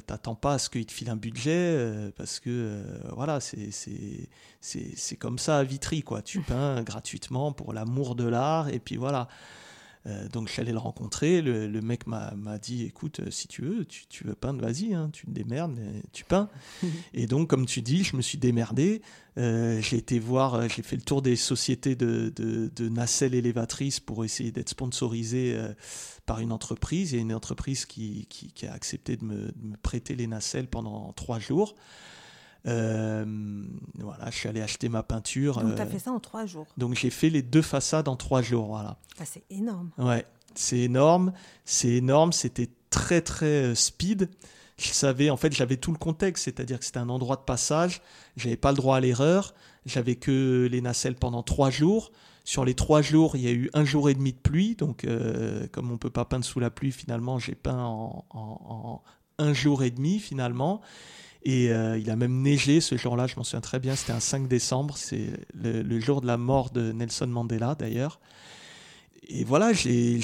t'attends 0.07 0.37
pas 0.37 0.55
à 0.55 0.59
ce 0.59 0.71
qu'il 0.71 0.87
te 0.87 0.93
file 0.93 1.11
un 1.11 1.17
budget, 1.17 2.13
parce 2.17 2.39
que, 2.39 2.81
voilà, 3.13 3.41
c'est 3.41 5.17
comme 5.19 5.39
ça 5.39 5.59
à 5.59 5.65
Vitry, 5.65 6.03
quoi. 6.03 6.23
Tu 6.23 6.41
peins 6.41 6.85
gratuitement 6.85 7.51
pour 7.51 7.73
l'amour 7.73 8.15
de 8.15 8.23
l'art, 8.23 8.69
et 8.69 8.79
puis 8.79 8.97
voilà. 8.97 9.27
Euh, 10.07 10.29
donc 10.29 10.53
allé 10.59 10.73
le 10.73 10.79
rencontrer, 10.79 11.43
le, 11.43 11.81
mec 11.81 12.07
m'a 12.07 12.59
dit 12.63 12.85
écoute, 12.85 13.21
euh, 13.21 13.31
si 13.31 13.49
tu 13.49 13.63
veux, 13.63 13.85
tu, 13.85 14.25
veux 14.25 14.35
peindre, 14.35 14.61
vas-y, 14.63 14.95
hein, 14.95 15.11
tu 15.13 15.27
te 15.27 15.31
démerdes, 15.31 15.79
tu 16.13 16.25
peins. 16.25 16.49
et 17.15 17.27
donc 17.27 17.49
comme 17.49 17.67
tu 17.67 17.83
dis, 17.83 18.05
je 18.05 18.17
me 18.17 18.23
suis 18.23 18.39
démerdé, 18.39 19.03
euh, 19.37 19.81
j'ai 19.81 19.97
été 19.97 20.19
voir, 20.21 20.69
j'ai 20.69 20.83
fait 20.83 20.97
le 20.97 21.03
tour 21.03 21.23
des 21.23 21.35
sociétés 21.35 21.97
de, 21.97 22.33
de, 22.37 22.89
nacelles 22.89 23.35
élévatrices 23.35 23.99
pour 23.99 24.25
essayer 24.25 24.53
d'être 24.53 24.71
sponsorisé 24.71 25.59
par 26.25 26.39
une 26.39 26.53
entreprise. 26.53 27.13
Il 27.13 27.17
y 27.17 27.19
a 27.19 27.23
une 27.23 27.35
entreprise 27.35 27.85
qui, 27.85 28.27
qui, 28.29 28.67
a 28.67 28.73
accepté 28.73 29.17
de 29.17 29.25
me, 29.25 29.53
de 29.53 29.67
me, 29.67 29.77
prêter 29.77 30.15
les 30.15 30.29
nacelles 30.29 30.69
pendant 30.69 31.13
trois 31.15 31.41
jours. 31.41 31.75
Euh, 32.67 33.25
voilà, 33.99 34.31
je 34.31 34.37
suis 34.37 34.49
allé 34.49 34.61
acheter 34.61 34.89
ma 34.89 35.03
peinture. 35.03 35.61
Donc, 35.61 35.77
tu 35.77 35.81
as 35.81 35.85
euh, 35.85 35.89
fait 35.89 35.99
ça 35.99 36.13
en 36.13 36.21
trois 36.21 36.47
jours 36.47 36.67
Donc, 36.77 36.95
j'ai 36.95 37.11
fait 37.11 37.31
les 37.31 37.43
deux 37.43 37.63
façades 37.63 38.09
en 38.09 38.17
trois 38.17 38.43
jours. 38.43 38.67
Voilà. 38.67 38.99
Ah, 39.21 39.25
c'est 39.25 39.45
énorme. 39.51 39.91
Ouais, 39.99 40.27
c'est 40.55 40.79
énorme. 40.79 41.33
C'est 41.65 41.91
énorme. 41.91 42.33
C'était 42.33 42.69
très, 42.91 43.21
très 43.21 43.47
euh, 43.47 43.75
speed. 43.75 44.29
Je 44.79 44.89
savais, 44.89 45.31
en 45.31 45.37
fait, 45.37 45.55
j'avais 45.55 45.77
tout 45.77 45.93
le 45.93 45.99
contexte, 45.99 46.45
c'est-à-dire 46.45 46.79
que 46.79 46.85
c'était 46.85 46.99
un 46.99 47.09
endroit 47.09 47.37
de 47.37 47.43
passage. 47.43 48.03
J'avais 48.37 48.57
pas 48.57 48.73
le 48.73 48.77
droit 48.77 48.97
à 48.97 49.01
l'erreur. 49.01 49.55
J'avais 49.87 50.17
que 50.17 50.69
les 50.71 50.81
nacelles 50.81 51.15
pendant 51.15 51.43
trois 51.43 51.71
jours. 51.71 52.11
Sur 52.45 52.65
les 52.65 52.75
trois 52.75 53.01
jours, 53.01 53.37
il 53.37 53.43
y 53.43 53.49
a 53.49 53.53
eu 53.53 53.71
un 53.75 53.85
jour 53.85 54.11
et 54.11 54.15
demi 54.15 54.33
de 54.33 54.39
pluie. 54.39 54.77
Donc, 54.77 55.07
comme 55.73 55.91
on 55.91 55.97
peut 55.97 56.11
pas 56.11 56.25
peindre 56.25 56.45
sous 56.45 56.61
la 56.61 56.71
pluie, 56.71 56.93
finalement, 56.93 57.39
j'ai 57.39 57.55
peint 57.55 57.83
en, 57.83 58.25
en, 58.31 59.03
un 59.39 59.53
jour 59.53 59.83
et 59.83 59.91
demi, 59.91 60.19
finalement. 60.19 60.81
Et 61.49 61.71
euh, 61.71 61.97
il 61.97 62.11
a 62.11 62.17
même 62.17 62.43
neigé 62.43 62.81
ce 62.81 62.97
jour-là, 62.97 63.29
je 63.29 63.37
m'en 63.37 63.45
souviens 63.45 63.61
très 63.61 63.79
bien, 63.79 63.95
c'était 63.95 64.13
un 64.13 64.19
5 64.19 64.49
décembre, 64.49 64.97
c'est 64.97 65.29
le, 65.55 66.01
jour 66.01 66.21
de 66.21 66.27
la 66.27 66.37
mort 66.37 66.71
de 66.71 66.91
Nelson 66.91 67.29
Mandela 67.29 67.77
d'ailleurs. 67.77 68.19
Et 69.29 69.45
voilà, 69.45 69.73
j'ai 69.73 70.19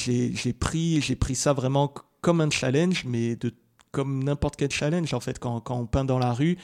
pris, 0.59 1.01
pris 1.21 1.35
ça 1.37 1.53
vraiment 1.53 1.95
comme 2.23 2.41
un 2.41 2.51
challenge, 2.51 3.05
mais 3.05 3.39
comme 3.93 4.25
n'importe 4.25 4.57
quel 4.57 4.73
challenge 4.73 5.15
en 5.15 5.21
fait, 5.21 5.39
quand, 5.39 5.63
on 5.71 5.87
peint 5.87 6.05
dans 6.05 6.19
la 6.19 6.33
rue, 6.33 6.59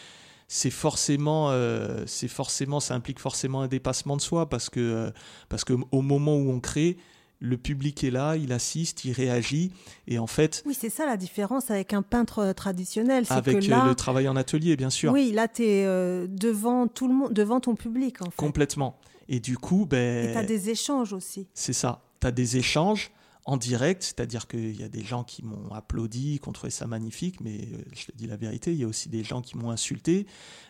c'est 0.48 0.70
forcément, 0.70 1.50
euh, 1.52 2.04
forcément, 2.28 2.80
ça 2.80 2.96
implique 2.96 3.20
forcément 3.20 3.60
un 3.60 3.68
dépassement 3.68 4.16
de 4.16 4.22
soi 4.22 4.48
parce 4.48 4.70
que, 4.70 4.80
euh, 4.80 5.10
parce 5.48 5.62
que 5.62 5.74
au 5.92 6.02
moment 6.02 6.34
où 6.34 6.50
on 6.50 6.58
crée, 6.58 6.96
le 7.40 7.56
public 7.56 8.02
est 8.04 8.10
là, 8.10 8.36
il 8.36 8.52
assiste, 8.52 9.04
il 9.04 9.12
réagit. 9.12 9.72
Et 10.06 10.18
en 10.18 10.26
fait. 10.26 10.62
Oui, 10.66 10.76
c'est 10.78 10.90
ça 10.90 11.06
la 11.06 11.16
différence 11.16 11.70
avec 11.70 11.92
un 11.92 12.02
peintre 12.02 12.40
euh, 12.40 12.52
traditionnel. 12.52 13.24
Avec 13.30 13.60
que 13.60 13.70
là, 13.70 13.86
le 13.86 13.94
travail 13.94 14.28
en 14.28 14.36
atelier, 14.36 14.76
bien 14.76 14.90
sûr. 14.90 15.12
Oui, 15.12 15.32
là, 15.32 15.48
tu 15.48 15.62
es 15.62 15.84
euh, 15.86 16.26
devant, 16.28 16.88
tout 16.88 17.08
le 17.08 17.14
monde, 17.14 17.32
devant 17.32 17.60
ton 17.60 17.74
public. 17.74 18.22
En 18.22 18.26
fait. 18.26 18.36
Complètement. 18.36 18.98
Et 19.28 19.40
du 19.40 19.56
coup, 19.56 19.86
ben. 19.86 20.30
Et 20.30 20.32
tu 20.32 20.38
as 20.38 20.42
des 20.42 20.70
échanges 20.70 21.12
aussi. 21.12 21.46
C'est 21.54 21.72
ça. 21.72 22.02
Tu 22.20 22.26
as 22.26 22.32
des 22.32 22.56
échanges 22.56 23.10
en 23.48 23.56
direct, 23.56 24.02
c'est-à-dire 24.02 24.46
qu'il 24.46 24.78
y 24.78 24.84
a 24.84 24.90
des 24.90 25.02
gens 25.02 25.24
qui 25.24 25.42
m'ont 25.42 25.72
applaudi, 25.72 26.38
qui 26.38 26.46
ont 26.50 26.52
trouvé 26.52 26.68
ça 26.68 26.86
magnifique, 26.86 27.40
mais 27.40 27.60
euh, 27.72 27.78
je 27.94 28.04
te 28.04 28.12
dis 28.14 28.26
la 28.26 28.36
vérité, 28.36 28.72
il 28.72 28.78
y 28.78 28.84
a 28.84 28.86
aussi 28.86 29.08
des 29.08 29.24
gens 29.24 29.40
qui 29.40 29.56
m'ont 29.56 29.70
insulté, 29.70 30.26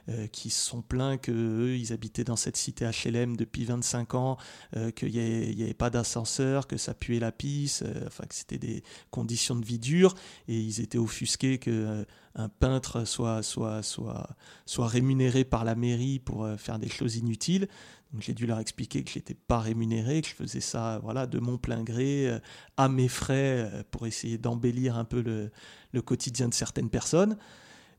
euh, 0.08 0.28
qui 0.28 0.48
se 0.48 0.64
sont 0.64 0.80
plaints 0.80 1.16
qu'eux, 1.16 1.76
ils 1.76 1.92
habitaient 1.92 2.22
dans 2.22 2.36
cette 2.36 2.56
cité 2.56 2.88
HLM 2.88 3.36
depuis 3.36 3.64
25 3.64 4.14
ans, 4.14 4.36
euh, 4.76 4.92
qu'il 4.92 5.10
n'y 5.10 5.60
avait, 5.60 5.74
pas 5.74 5.90
d'ascenseur, 5.90 6.68
que 6.68 6.76
ça 6.76 6.94
puait 6.94 7.18
la 7.18 7.32
pisse, 7.32 7.82
enfin 8.06 8.26
que 8.26 8.34
c'était 8.36 8.58
des 8.58 8.84
conditions 9.10 9.56
de 9.56 9.64
vie 9.64 9.80
dures, 9.80 10.14
et 10.46 10.56
ils 10.56 10.80
étaient 10.80 10.98
offusqués 10.98 11.58
que 11.58 12.06
un 12.36 12.48
peintre 12.48 13.04
soit, 13.04 13.42
soit, 13.42 13.82
soit, 13.82 14.28
soit 14.64 14.86
rémunéré 14.86 15.44
par 15.44 15.64
la 15.64 15.74
mairie 15.74 16.20
pour 16.20 16.48
faire 16.56 16.78
des 16.78 16.88
choses 16.88 17.16
inutiles. 17.16 17.66
Donc 18.12 18.23
j'ai 18.23 18.33
dû 18.33 18.47
leur 18.47 18.59
expliquer 18.59 19.05
que 19.05 19.11
je 19.11 19.18
n'étais 19.18 19.35
pas 19.35 19.59
rémunéré, 19.59 20.23
que 20.23 20.29
je 20.29 20.35
faisais 20.35 20.61
ça 20.61 20.99
voilà, 21.03 21.27
de 21.27 21.38
mon 21.38 21.59
plein 21.59 21.83
gré, 21.83 22.27
euh, 22.27 22.38
à 22.77 22.88
mes 22.88 23.09
frais, 23.09 23.71
euh, 23.71 23.83
pour 23.90 24.07
essayer 24.07 24.38
d'embellir 24.38 24.97
un 24.97 25.05
peu 25.05 25.21
le, 25.21 25.51
le, 25.92 26.03
quotidien 26.03 26.49
de 26.49 26.55
certaines 26.55 26.88
personnes. 26.88 27.37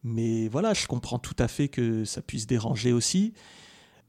Mais 0.04 0.48
voilà, 0.48 0.74
je 0.74 0.88
comprends 0.88 1.19
tout 1.19 1.36
à 1.38 1.48
fait 1.48 1.67
que 1.67 2.06
ça 2.06 2.22
puisse 2.22 2.48
déranger 2.48 2.91
aussi. 2.91 3.34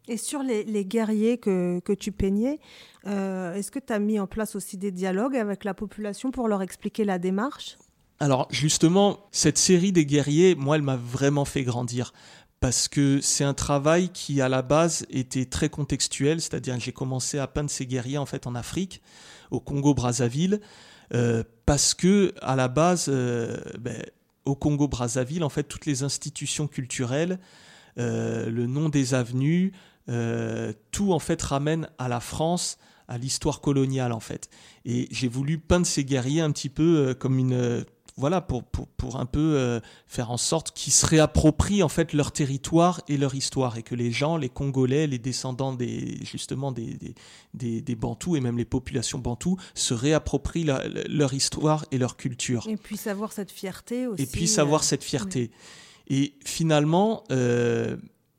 Et 0.08 0.16
sur 0.16 0.42
les, 0.42 0.64
les 0.64 0.84
guerriers 0.84 1.38
que, 1.38 1.80
que, 1.80 1.92
tu 1.92 2.12
peignais, 2.12 2.58
euh, 3.06 3.54
est-ce 3.54 3.70
que 3.70 3.78
tu 3.78 3.92
as 3.92 3.98
mis 3.98 4.18
en 4.18 4.26
place 4.26 4.56
aussi 4.56 4.78
des 4.78 4.90
dialogues 4.90 5.36
avec 5.36 5.64
la 5.64 5.74
population 5.74 6.30
pour 6.30 6.48
leur 6.48 6.62
expliquer 6.62 7.04
la 7.04 7.18
démarche? 7.18 7.76
Alors 8.18 8.48
justement, 8.50 9.28
cette 9.32 9.56
série 9.56 9.92
des 9.92 10.04
guerriers, 10.04 10.54
moi, 10.54 10.76
elle 10.76 10.82
m'a 10.82 10.96
vraiment 10.96 11.44
fait 11.44 11.62
grandir 11.62 12.12
parce 12.60 12.88
que 12.88 13.20
c'est 13.22 13.44
un 13.44 13.54
travail 13.54 14.10
qui 14.10 14.42
à 14.42 14.48
la 14.48 14.60
base 14.60 15.06
était 15.08 15.46
très 15.46 15.70
contextuel, 15.70 16.40
c'est-à-dire 16.42 16.76
que 16.76 16.82
j'ai 16.82 16.92
commencé 16.92 17.38
à 17.38 17.46
peindre 17.46 17.70
ces 17.70 17.86
guerriers 17.86 18.18
en 18.18 18.26
fait 18.26 18.46
en 18.46 18.54
Afrique, 18.54 19.00
au 19.50 19.60
Congo 19.60 19.94
Brazzaville, 19.94 20.60
euh, 21.14 21.42
parce 21.64 21.94
que 21.94 22.34
à 22.42 22.56
la 22.56 22.68
base, 22.68 23.06
euh, 23.08 23.56
ben, 23.78 24.04
au 24.44 24.54
Congo 24.54 24.88
Brazzaville, 24.88 25.42
en 25.42 25.48
fait, 25.48 25.64
toutes 25.64 25.86
les 25.86 26.02
institutions 26.02 26.68
culturelles, 26.68 27.38
euh, 27.98 28.50
le 28.50 28.66
nom 28.66 28.88
des 28.88 29.14
avenues, 29.14 29.72
tout 30.90 31.12
en 31.12 31.20
fait 31.20 31.40
ramène 31.40 31.88
à 31.98 32.08
la 32.08 32.18
France 32.18 32.78
à 33.06 33.16
l'histoire 33.16 33.60
coloniale 33.60 34.10
en 34.10 34.18
fait. 34.18 34.50
Et 34.84 35.06
j'ai 35.12 35.28
voulu 35.28 35.58
peindre 35.58 35.86
ces 35.86 36.04
guerriers 36.04 36.40
un 36.40 36.50
petit 36.50 36.68
peu 36.68 37.14
comme 37.14 37.38
une 37.38 37.84
voilà, 38.20 38.42
pour, 38.42 38.62
pour, 38.64 39.18
un 39.18 39.26
peu 39.26 39.56
euh, 39.56 39.80
faire 40.06 40.30
en 40.30 40.36
sorte 40.36 40.72
qu'ils 40.72 40.92
se 40.92 41.06
réapproprient 41.06 41.82
en 41.82 41.88
fait 41.88 42.12
leur 42.12 42.32
territoire 42.32 43.00
et 43.08 43.16
leur 43.16 43.34
histoire 43.34 43.78
et 43.78 43.82
que 43.82 43.94
les 43.94 44.12
gens, 44.12 44.36
les 44.36 44.50
Congolais, 44.50 45.06
les 45.06 45.18
descendants 45.18 45.72
des 45.72 46.18
justement 46.22 46.70
des, 46.70 46.98
des, 47.54 47.80
des, 47.80 47.94
Bantous 47.96 48.36
et 48.36 48.40
même 48.40 48.58
les 48.58 48.66
populations 48.66 49.18
Bantous 49.18 49.56
se 49.74 49.94
réapproprient 49.94 50.66
leur 51.08 51.34
histoire 51.34 51.86
et 51.90 51.98
leur 51.98 52.16
culture. 52.16 52.66
Et 52.68 52.76
puissent 52.76 53.06
avoir 53.06 53.32
cette 53.32 53.50
fierté 53.50 54.06
aussi. 54.06 54.22
Et 54.22 54.26
puissent 54.26 54.58
avoir 54.58 54.82
euh, 54.82 54.84
cette 54.84 55.02
fierté. 55.02 55.50
Et 56.08 56.34
finalement, 56.44 57.24
euh, 57.32 57.96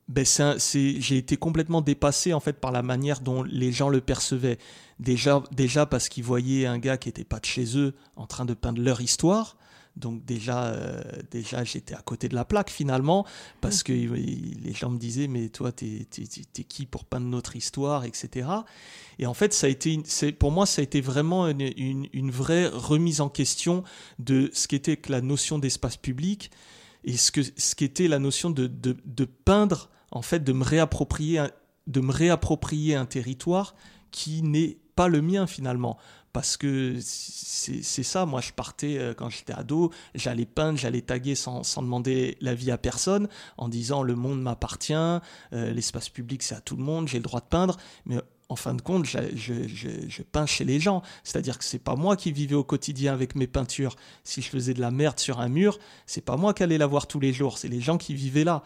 ben 0.08 0.26
j'ai 0.26 1.18
été 1.18 1.38
complètement 1.38 1.82
dépassé 1.82 2.34
en 2.34 2.40
fait 2.40 2.60
par 2.60 2.72
la 2.72 2.84
manière 2.84 3.22
dont 3.22 3.44
les 3.44 3.72
gens 3.72 3.90
le 3.90 4.02
percevaient. 4.02 4.60
Déjà, 5.00 5.42
déjà 5.52 5.88
parce 5.88 6.10
qu'ils 6.10 6.24
voyaient 6.24 6.68
un 6.68 6.78
gars 6.78 6.98
qui 6.98 7.08
n'était 7.10 7.24
pas 7.24 7.40
de 7.40 7.46
chez 7.46 7.78
eux 7.78 7.96
en 8.16 8.28
train 8.28 8.46
de 8.46 8.54
peindre 8.54 8.82
leur 8.82 9.02
histoire. 9.02 9.58
Donc 9.98 10.24
déjà, 10.24 10.68
euh, 10.68 11.02
déjà 11.32 11.64
j'étais 11.64 11.94
à 11.94 12.02
côté 12.02 12.30
de 12.30 12.36
la 12.36 12.46
plaque 12.46 12.70
finalement, 12.70 13.26
parce 13.60 13.84
que 13.84 13.92
les 13.92 14.74
gens 14.74 14.90
me 14.90 14.98
disaient, 14.98 15.28
mais 15.28 15.50
toi, 15.50 15.72
t'es 15.72 16.08
es, 16.18 16.64
qui 16.64 16.86
pour 16.86 17.06
peindre 17.06 17.28
notre 17.28 17.56
histoire, 17.56 18.06
etc. 18.06 18.50
Et 19.20 19.26
en 19.26 19.34
fait, 19.34 19.54
ça 19.54 19.68
a 19.68 19.70
été, 19.70 20.02
pour 20.40 20.52
moi, 20.52 20.66
ça 20.66 20.82
a 20.82 20.84
été 20.84 21.02
vraiment 21.02 21.48
une, 21.48 22.08
une, 22.14 22.32
vraie 22.32 22.68
remise 22.68 23.20
en 23.20 23.30
question 23.30 23.84
de 24.20 24.50
ce 24.54 24.68
qu'était 24.68 25.00
la 25.10 25.22
notion 25.22 25.60
d'espace 25.60 25.98
public 25.98 26.52
et 27.04 27.18
ce 27.18 27.32
que 27.32 27.42
ce 27.44 27.76
qu'était 27.76 28.08
la 28.08 28.20
notion 28.20 28.50
de, 28.50 28.68
de, 28.68 28.96
de, 29.04 29.26
peindre, 29.26 29.90
en 30.12 30.22
fait, 30.22 30.44
de 30.44 30.54
me 30.54 30.64
réapproprier, 30.64 31.44
de 31.88 32.00
me 32.00 32.12
réapproprier 32.12 32.96
un 32.96 33.06
territoire 33.06 33.76
qui 34.12 34.42
n'est 34.42 34.78
pas 34.96 35.08
le 35.08 35.22
mien 35.22 35.48
finalement 35.48 35.98
parce 36.34 36.58
que 36.58 36.98
c'est 37.02 38.04
ça, 38.04 38.26
moi 38.26 38.42
je 38.42 38.52
partais 38.52 38.98
euh, 38.98 39.14
quand 39.14 39.30
j'étais 39.30 39.54
ado, 39.54 39.92
j'allais 40.16 40.46
peindre, 40.46 40.78
j'allais 40.78 41.02
taguer 41.02 41.36
sans, 41.36 41.64
sans, 41.64 41.82
demander 41.82 42.38
l'avis 42.42 42.72
à 42.72 42.78
personne, 42.78 43.28
en 43.58 43.70
disant 43.70 44.04
le 44.04 44.16
monde 44.16 44.42
m'appartient, 44.42 44.94
euh, 44.94 45.20
l'espace 45.52 46.10
public 46.10 46.44
c'est 46.44 46.56
à 46.56 46.62
tout 46.62 46.76
le 46.76 46.84
monde, 46.84 47.08
j'ai 47.08 47.18
le 47.18 47.24
droit 47.24 47.42
de 47.42 47.46
peindre, 47.46 47.78
mais 48.06 48.18
en 48.52 48.58
fin 48.58 48.74
de 48.74 48.82
compte, 48.82 49.06
je, 49.06 49.20
je, 49.34 50.22
peins 50.24 50.46
chez 50.46 50.66
les 50.66 50.78
gens. 50.78 51.04
C'est-à-dire 51.24 51.58
que 51.58 51.64
c'est 51.64 51.80
pas 51.80 51.96
moi 51.96 52.18
qui 52.18 52.34
vivais 52.34 52.56
au 52.56 52.66
quotidien 52.66 53.14
avec 53.14 53.36
mes 53.36 53.48
peintures. 53.48 53.96
Si 54.26 54.42
je 54.42 54.50
faisais 54.50 54.74
de 54.74 54.82
la 54.82 54.92
merde 54.92 55.20
sur 55.20 55.40
un 55.40 55.48
mur, 55.48 55.80
c'est 56.06 56.26
pas 56.26 56.36
moi 56.36 56.54
qui 56.54 56.62
allais 56.62 56.78
la 56.78 56.86
voir 56.86 57.08
tous 57.08 57.22
les 57.22 57.32
jours, 57.32 57.58
c'est 57.58 57.70
les 57.70 57.80
gens 57.80 57.98
qui 57.98 58.14
vivaient 58.14 58.44
là. 58.44 58.64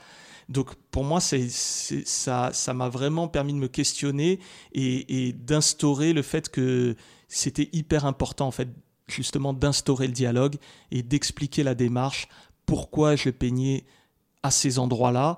Donc 0.50 0.76
pour 0.92 1.04
moi, 1.04 1.20
c'est, 1.20 1.50
ça, 1.50 2.52
ça 2.54 2.74
m'a 2.74 2.90
vraiment 2.90 3.28
permis 3.28 3.54
de 3.54 3.58
me 3.58 3.68
questionner 3.68 4.40
et, 4.74 5.28
et 5.28 5.34
d'instaurer 5.34 6.14
le 6.14 6.22
fait 6.22 6.50
que 6.50 6.96
c'était 7.28 7.70
hyper 7.74 8.06
important 8.06 8.48
en 8.48 8.52
fait 8.52 8.70
justement 9.08 9.54
d'instaurer 9.54 10.08
le 10.08 10.14
dialogue 10.14 10.56
et 10.92 11.04
d'expliquer 11.04 11.64
la 11.64 11.76
démarche, 11.76 12.28
pourquoi 12.66 13.16
je 13.16 13.30
peignais 13.30 13.86
à 14.44 14.52
ces 14.52 14.80
endroits-là, 14.80 15.38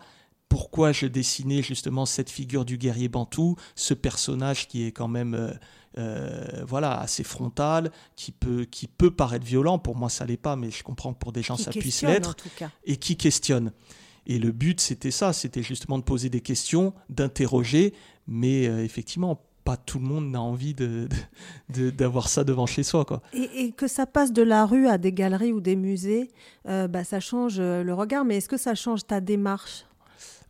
pourquoi 0.49 0.91
je 0.91 1.05
dessinais 1.05 1.61
justement 1.61 2.05
cette 2.05 2.29
figure 2.29 2.65
du 2.65 2.77
guerrier 2.77 3.09
bantou, 3.09 3.55
ce 3.75 3.93
personnage 3.93 4.67
qui 4.67 4.85
est 4.85 4.91
quand 4.91 5.07
même 5.07 5.33
euh, 5.33 5.53
euh, 5.97 6.63
voilà 6.65 6.99
assez 6.99 7.23
frontal, 7.23 7.91
qui 8.15 8.31
peut 8.31 8.65
qui 8.65 8.87
peut 8.87 9.11
paraître 9.11 9.45
violent. 9.45 9.79
Pour 9.79 9.95
moi, 9.95 10.09
ça 10.09 10.25
l'est 10.25 10.37
pas, 10.37 10.55
mais 10.55 10.71
je 10.71 10.83
comprends 10.83 11.13
que 11.13 11.19
pour 11.19 11.31
des 11.31 11.41
gens 11.43 11.57
ça 11.57 11.71
puisse 11.71 12.03
l'être 12.03 12.35
et 12.85 12.97
qui 12.97 13.17
questionne. 13.17 13.71
Et 14.27 14.39
le 14.39 14.51
but, 14.51 14.79
c'était 14.79 15.09
ça, 15.09 15.33
c'était 15.33 15.63
justement 15.63 15.97
de 15.97 16.03
poser 16.03 16.29
des 16.29 16.41
questions, 16.41 16.93
d'interroger, 17.09 17.93
mais 18.27 18.67
euh, 18.67 18.83
effectivement 18.83 19.41
pas 19.63 19.75
tout 19.75 19.99
le 19.99 20.05
monde 20.05 20.31
n'a 20.31 20.41
envie 20.41 20.73
d'avoir 20.73 22.23
de, 22.23 22.29
ça 22.29 22.45
devant 22.45 22.65
chez 22.65 22.83
soi. 22.83 23.03
Quoi. 23.03 23.21
Et, 23.33 23.73
que 23.73 23.87
ça 23.87 24.05
passe 24.05 24.31
de 24.31 24.41
la 24.41 24.65
rue 24.65 24.87
à 24.87 24.97
des 24.97 25.11
galeries 25.11 25.51
ou 25.51 25.59
des 25.59 25.75
musées, 25.75 26.29
euh, 26.69 26.87
bah, 26.87 27.03
ça 27.03 27.19
change 27.19 27.57
euh, 27.59 27.83
le 27.83 27.93
regard, 27.93 28.23
mais 28.23 28.37
est-ce 28.37 28.47
que 28.47 28.55
ça 28.55 28.75
change 28.75 29.05
ta 29.05 29.19
démarche? 29.19 29.85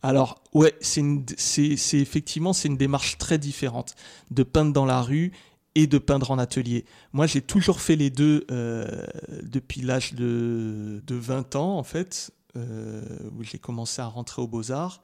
Alors 0.03 0.43
ouais, 0.53 0.75
c'est 0.79 1.01
effectivement 1.93 2.53
c'est 2.53 2.67
une 2.67 2.77
démarche 2.77 3.17
très 3.17 3.39
différente 3.39 3.95
de 4.29 4.43
peindre 4.43 4.71
dans 4.71 4.85
la 4.85 5.01
rue 5.01 5.31
et 5.73 5.85
de 5.85 5.97
peindre 5.99 6.29
en 6.31 6.39
atelier. 6.39 6.85
Moi, 7.13 7.27
j'ai 7.27 7.41
toujours 7.41 7.81
fait 7.81 7.95
les 7.95 8.09
deux 8.09 8.45
euh, 8.49 9.05
depuis 9.43 9.81
l'âge 9.81 10.13
de, 10.13 11.03
de, 11.05 11.15
20 11.15 11.55
ans, 11.55 11.77
en 11.77 11.83
fait, 11.83 12.31
où 12.55 13.43
j'ai 13.43 13.59
commencé 13.59 14.01
à 14.01 14.07
rentrer 14.07 14.41
aux 14.41 14.47
beaux-arts. 14.47 15.01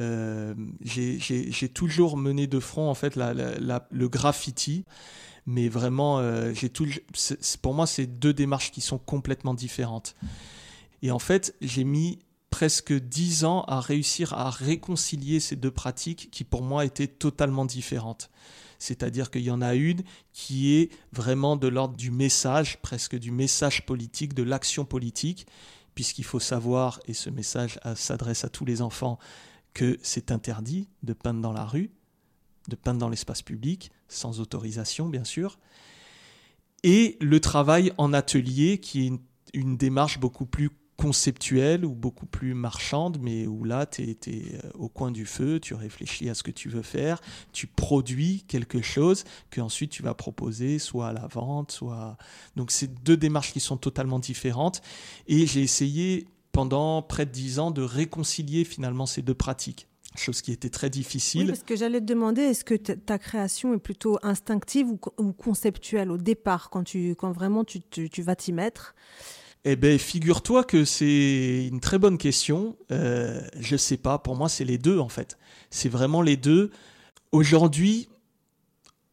Euh, 0.00 0.54
j'ai 0.80 1.68
toujours 1.68 2.16
mené 2.16 2.46
de 2.46 2.60
front 2.60 2.88
en 2.88 2.94
fait 2.94 3.16
le 3.16 4.06
graffiti, 4.08 4.84
mais 5.46 5.68
vraiment, 5.68 6.18
euh, 6.18 6.52
pour 7.62 7.74
moi, 7.74 7.86
c'est 7.86 8.06
deux 8.06 8.32
démarches 8.32 8.70
qui 8.70 8.80
sont 8.80 8.98
complètement 8.98 9.54
différentes. 9.54 10.14
Et 11.02 11.10
en 11.10 11.18
fait, 11.18 11.54
j'ai 11.60 11.84
mis 11.84 12.18
presque 12.50 12.92
dix 12.92 13.44
ans 13.44 13.62
à 13.62 13.80
réussir 13.80 14.32
à 14.32 14.50
réconcilier 14.50 15.40
ces 15.40 15.56
deux 15.56 15.70
pratiques 15.70 16.28
qui 16.30 16.44
pour 16.44 16.62
moi 16.62 16.84
étaient 16.84 17.06
totalement 17.06 17.64
différentes. 17.64 18.30
C'est-à-dire 18.78 19.30
qu'il 19.30 19.42
y 19.42 19.50
en 19.50 19.60
a 19.60 19.74
une 19.74 20.02
qui 20.32 20.74
est 20.74 20.90
vraiment 21.12 21.56
de 21.56 21.66
l'ordre 21.66 21.96
du 21.96 22.10
message, 22.10 22.78
presque 22.80 23.18
du 23.18 23.32
message 23.32 23.84
politique, 23.86 24.34
de 24.34 24.44
l'action 24.44 24.84
politique, 24.84 25.46
puisqu'il 25.98 26.22
faut 26.22 26.38
savoir, 26.38 27.00
et 27.08 27.12
ce 27.12 27.28
message 27.28 27.80
s'adresse 27.96 28.44
à 28.44 28.48
tous 28.48 28.64
les 28.64 28.82
enfants, 28.82 29.18
que 29.74 29.98
c'est 30.00 30.30
interdit 30.30 30.86
de 31.02 31.12
peindre 31.12 31.40
dans 31.40 31.52
la 31.52 31.64
rue, 31.64 31.90
de 32.68 32.76
peindre 32.76 33.00
dans 33.00 33.08
l'espace 33.08 33.42
public, 33.42 33.90
sans 34.06 34.38
autorisation 34.38 35.08
bien 35.08 35.24
sûr, 35.24 35.58
et 36.84 37.16
le 37.20 37.40
travail 37.40 37.92
en 37.98 38.12
atelier 38.12 38.78
qui 38.78 39.08
est 39.08 39.12
une, 39.54 39.76
démarche 39.76 40.20
beaucoup 40.20 40.46
plus 40.46 40.70
conceptuelle 40.98 41.84
ou 41.84 41.94
beaucoup 41.94 42.26
plus 42.26 42.54
marchande, 42.54 43.18
mais 43.22 43.46
où 43.46 43.62
là, 43.62 43.86
tu 43.86 44.02
es, 44.02 44.18
euh, 44.26 44.70
au 44.74 44.88
coin 44.88 45.12
du 45.12 45.26
feu, 45.26 45.60
tu 45.60 45.74
réfléchis 45.74 46.28
à 46.28 46.34
ce 46.34 46.42
que 46.42 46.50
tu 46.50 46.68
veux 46.68 46.82
faire, 46.82 47.20
tu 47.52 47.68
produis 47.68 48.44
quelque 48.48 48.82
chose 48.82 49.24
que 49.50 49.60
ensuite 49.60 49.92
tu 49.92 50.02
vas 50.02 50.14
proposer 50.14 50.78
soit 50.80 51.08
à 51.08 51.12
la 51.12 51.28
vente, 51.28 51.70
soit... 51.70 52.18
Donc 52.56 52.72
c'est 52.72 52.92
deux 53.04 53.16
démarches 53.16 53.52
qui 53.52 53.60
sont 53.60 53.76
totalement 53.76 54.18
différentes. 54.18 54.82
Et 55.28 55.46
j'ai 55.46 55.62
essayé 55.62 56.26
pendant 56.50 57.00
près 57.00 57.26
de 57.26 57.30
dix 57.30 57.60
ans 57.60 57.70
de 57.70 57.82
réconcilier 57.82 58.64
finalement 58.64 59.06
ces 59.06 59.22
deux 59.22 59.34
pratiques. 59.34 59.86
chose 60.16 60.42
qui 60.42 60.50
était 60.50 60.68
très 60.68 60.90
difficile. 60.90 61.42
Oui, 61.42 61.46
parce 61.46 61.62
que 61.62 61.76
j'allais 61.76 62.00
te 62.00 62.06
demander, 62.06 62.42
est-ce 62.42 62.64
que 62.64 62.74
ta 62.74 63.18
création 63.20 63.72
est 63.72 63.78
plutôt 63.78 64.18
instinctive 64.24 64.88
ou, 64.90 65.32
conceptuelle 65.32 66.10
au 66.10 66.18
départ, 66.18 66.70
quand, 66.70 66.82
tu, 66.82 67.14
quand 67.14 67.30
vraiment 67.30 67.62
tu, 67.62 67.78
tu, 67.82 68.22
vas 68.22 68.34
t'y 68.34 68.52
mettre? 68.52 68.96
Eh 69.64 69.76
bien, 69.76 69.98
figure-toi 69.98 70.64
que 70.64 70.84
c'est 70.84 71.66
une 71.66 71.80
très 71.80 71.98
bonne 71.98 72.18
question. 72.18 72.76
Euh, 72.90 73.40
je 73.58 73.76
sais 73.76 73.96
pas, 73.96 74.18
pour 74.18 74.36
moi, 74.36 74.48
c'est 74.48 74.64
les 74.64 74.78
deux, 74.78 74.98
en 74.98 75.08
fait. 75.08 75.38
C'est 75.70 75.88
vraiment 75.88 76.22
les 76.22 76.36
deux. 76.36 76.70
Aujourd'hui, 77.32 78.08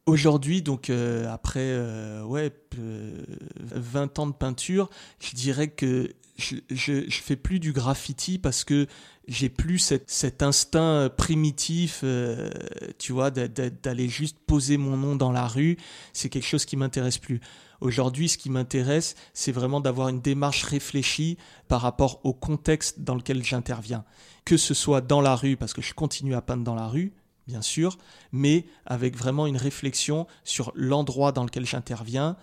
Aujourd'hui, 0.05 0.61
donc 0.61 0.91
euh, 0.91 1.27
après 1.33 1.61
euh, 1.63 2.21
ouais, 2.23 2.51
20 2.77 4.19
ans 4.19 4.27
de 4.27 4.33
peinture, 4.33 4.87
je 5.19 5.35
dirais 5.35 5.69
que 5.69 6.13
je, 6.37 6.57
je, 6.69 7.01
fais 7.09 7.35
plus 7.35 7.59
du 7.59 7.71
graffiti 7.71 8.37
parce 8.37 8.63
que 8.63 8.85
j'ai 9.27 9.49
plus 9.49 9.95
cet 10.05 10.43
instinct 10.43 11.09
primitif, 11.09 12.01
euh, 12.03 12.51
tu 12.99 13.13
vois, 13.13 13.31
d'aller 13.31 14.07
juste 14.07 14.37
poser 14.45 14.77
mon 14.77 14.95
nom 14.95 15.15
dans 15.15 15.31
la 15.31 15.47
rue. 15.47 15.77
C'est 16.13 16.29
quelque 16.29 16.45
chose 16.45 16.65
qui 16.65 16.77
m'intéresse 16.77 17.17
plus. 17.17 17.41
Aujourd'hui, 17.81 18.29
ce 18.29 18.37
qui 18.37 18.49
m'intéresse, 18.49 19.15
c'est 19.33 19.51
vraiment 19.51 19.81
d'avoir 19.81 20.09
une 20.09 20.21
démarche 20.21 20.63
réfléchie 20.63 21.37
par 21.67 21.81
rapport 21.81 22.21
au 22.23 22.33
contexte 22.33 23.01
dans 23.01 23.15
lequel 23.15 23.43
j'interviens. 23.43 24.05
Que 24.45 24.57
ce 24.57 24.73
soit 24.73 25.01
dans 25.01 25.21
la 25.21 25.35
rue, 25.35 25.57
parce 25.57 25.73
que 25.73 25.81
je 25.81 25.93
continue 25.93 26.35
à 26.35 26.41
peindre 26.41 26.63
dans 26.63 26.75
la 26.75 26.87
rue, 26.87 27.13
bien 27.47 27.61
sûr, 27.61 27.97
mais 28.31 28.65
avec 28.85 29.17
vraiment 29.17 29.47
une 29.47 29.57
réflexion 29.57 30.27
sur 30.43 30.71
l'endroit 30.75 31.31
dans 31.31 31.43
lequel 31.43 31.65
j'interviens, 31.65 32.37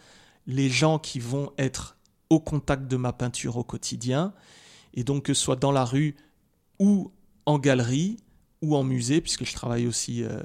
les 0.47 0.71
gens 0.71 0.99
qui 0.99 1.19
vont 1.19 1.53
être 1.59 1.97
au 2.31 2.41
contact 2.41 2.89
de 2.89 2.97
ma 2.97 3.13
peinture 3.13 3.57
au 3.57 3.65
quotidien, 3.65 4.33
et 4.95 5.05
donc 5.05 5.25
que 5.25 5.35
ce 5.35 5.43
soit 5.43 5.57
dans 5.57 5.73
la 5.73 5.85
rue 5.85 6.17
ou 6.79 7.13
en 7.47 7.59
galerie 7.59 8.17
ou 8.63 8.77
en 8.77 8.85
musée, 8.85 9.21
puisque 9.21 9.45
je 9.45 9.53
travaille 9.53 9.87
aussi 9.87 10.23
euh, 10.23 10.41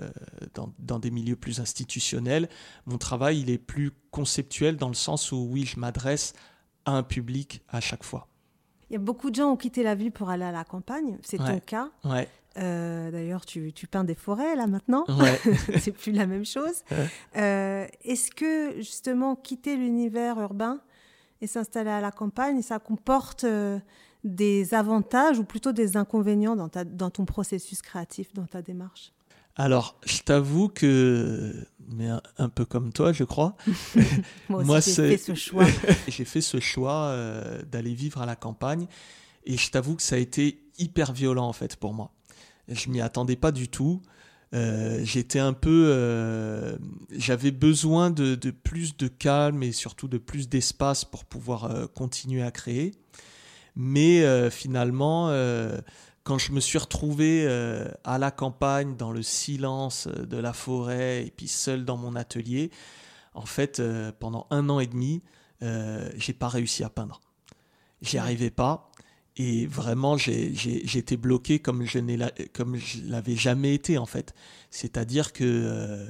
dans, 0.80 1.00
des 1.00 1.12
milieux 1.12 1.36
plus 1.36 1.60
institutionnels, 1.60 2.50
mon 2.86 2.98
travail 2.98 3.40
il 3.42 3.50
est 3.50 3.60
plus 3.60 3.92
conceptuel 4.12 4.76
dans 4.76 4.90
le 4.90 4.96
sens 4.96 5.32
où 5.32 5.48
oui, 5.50 5.66
je 5.66 5.80
m'adresse 5.80 6.34
à 6.86 6.92
un 6.92 7.04
public 7.04 7.62
à 7.70 7.80
chaque 7.80 8.04
fois. 8.04 8.28
Il 8.90 8.94
y 8.94 8.96
a 8.96 9.00
beaucoup 9.00 9.30
de 9.30 9.36
gens 9.36 9.52
ont 9.52 9.58
quitté 9.58 9.84
la 9.84 9.96
ville 9.96 10.12
pour 10.12 10.30
aller 10.30 10.46
à 10.46 10.52
la 10.52 10.64
campagne, 10.64 11.18
c'est 11.22 11.38
ton 11.38 11.60
cas. 11.60 11.90
Ouais. 12.04 12.28
Euh, 12.58 13.12
d'ailleurs, 13.12 13.46
tu, 13.46 13.72
peins 13.92 14.04
des 14.04 14.16
forêts 14.16 14.56
là 14.56 14.66
maintenant. 14.66 15.06
Ouais. 15.08 15.40
c'est 15.80 15.92
plus 15.92 16.12
la 16.12 16.26
même 16.26 16.46
chose. 16.46 16.84
Euh, 17.36 17.86
est-ce 18.04 18.32
que 18.32 18.78
justement 18.78 19.36
quitter 19.36 19.76
l'univers 19.76 20.40
urbain 20.40 20.82
et 21.42 21.46
s'installer 21.48 21.92
à 21.92 22.02
la 22.02 22.12
campagne, 22.12 22.64
ça 22.64 22.80
comporte 22.80 23.46
des 24.36 24.74
avantages 24.74 25.40
ou 25.40 25.44
plutôt 25.44 25.72
des 25.72 25.98
inconvénients 25.98 26.56
dans, 26.56 26.70
ta, 26.70 26.84
dans 26.84 27.10
ton 27.10 27.26
processus 27.26 27.82
créatif, 27.82 28.34
dans 28.34 28.46
ta 28.46 28.62
démarche? 28.62 29.12
Alors, 29.56 30.00
je 30.06 30.20
t'avoue 30.20 30.70
que, 30.70 31.56
mais 31.90 32.10
un, 32.38 32.50
peu 32.50 32.64
comme 32.64 32.94
toi, 32.94 33.12
je 33.12 33.24
crois. 33.24 33.56
Moi, 34.50 34.80
j'ai 34.82 34.92
fait 34.92 35.18
ce 35.18 35.34
choix. 35.34 35.66
j'ai 36.08 36.26
fait 36.26 36.42
ce 36.42 36.60
choix 36.60 37.16
d'aller 37.72 37.96
vivre 37.96 38.22
à 38.22 38.28
la 38.28 38.36
campagne, 38.36 38.86
et 39.46 39.58
je 39.58 39.72
t'avoue 39.72 39.96
que 39.96 40.04
ça 40.04 40.16
a 40.16 40.20
été 40.20 40.68
hyper 40.78 41.12
violent 41.12 41.48
en 41.48 41.54
fait 41.54 41.76
pour 41.76 41.94
moi. 41.94 42.12
Je 42.68 42.90
m'y 42.90 43.02
attendais 43.02 43.36
pas 43.36 43.52
du 43.52 43.70
tout. 43.70 44.02
Euh, 44.54 45.02
j'étais 45.04 45.40
un 45.40 45.54
peu, 45.54 45.88
euh, 45.90 46.78
j'avais 47.12 47.52
besoin 47.52 48.12
de, 48.12 48.36
plus 48.52 48.96
de 48.96 49.08
calme 49.08 49.62
et 49.64 49.72
surtout 49.72 50.08
de 50.08 50.18
plus 50.18 50.48
d'espace 50.48 51.04
pour 51.04 51.26
pouvoir 51.26 51.66
euh, 51.66 51.88
continuer 51.88 52.44
à 52.44 52.52
créer. 52.52 52.94
Mais 53.80 54.50
finalement, 54.50 55.30
quand 56.24 56.40
je 56.40 56.52
me 56.52 56.60
suis 56.60 56.80
retrouvé 56.80 57.48
à 58.04 58.18
la 58.18 58.32
campagne, 58.32 58.98
dans 58.98 59.12
le 59.12 59.22
silence 59.22 60.08
de 60.08 60.38
la 60.38 60.52
forêt 60.52 61.26
et 61.26 61.32
puis 61.32 61.48
seul 61.48 61.86
dans 61.86 61.96
mon 61.96 62.16
atelier, 62.16 62.72
en 63.36 63.46
fait, 63.46 63.82
pendant 64.20 64.48
un 64.50 64.68
an 64.70 64.80
et 64.80 64.88
demi, 64.88 65.22
j'ai 65.62 66.34
pas 66.34 66.48
réussi 66.48 66.84
à 66.84 66.90
peindre. 66.90 67.22
J'y 68.02 68.18
arrivais 68.18 68.50
pas. 68.50 68.92
Et 69.38 69.68
vraiment, 69.68 70.18
j'étais 70.18 71.18
bloqué 71.18 71.60
comme 71.60 71.86
je 71.86 72.00
l'avais 73.06 73.36
jamais 73.36 73.76
été 73.76 74.00
en 74.00 74.08
fait. 74.08 74.34
C'est-à-dire 74.72 75.32
que 75.32 75.44
euh, 75.44 76.10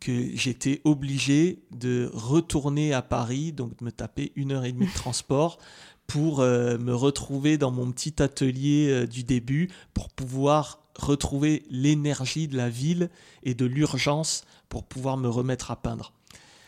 que 0.00 0.36
j'étais 0.36 0.82
obligé 0.84 1.62
de 1.70 2.10
retourner 2.12 2.92
à 2.92 3.02
Paris, 3.02 3.52
donc 3.52 3.78
de 3.78 3.84
me 3.84 3.92
taper 3.92 4.32
une 4.34 4.52
heure 4.52 4.64
et 4.64 4.72
demie 4.72 4.88
de 4.88 4.92
transport 4.94 5.58
pour 6.06 6.40
euh, 6.40 6.78
me 6.78 6.94
retrouver 6.94 7.58
dans 7.58 7.70
mon 7.70 7.90
petit 7.90 8.22
atelier 8.22 8.88
euh, 8.90 9.06
du 9.06 9.24
début, 9.24 9.70
pour 9.94 10.08
pouvoir 10.08 10.80
retrouver 10.98 11.64
l'énergie 11.70 12.48
de 12.48 12.56
la 12.56 12.68
ville 12.68 13.10
et 13.42 13.54
de 13.54 13.66
l'urgence 13.66 14.44
pour 14.68 14.84
pouvoir 14.84 15.16
me 15.16 15.28
remettre 15.28 15.70
à 15.70 15.76
peindre. 15.76 16.12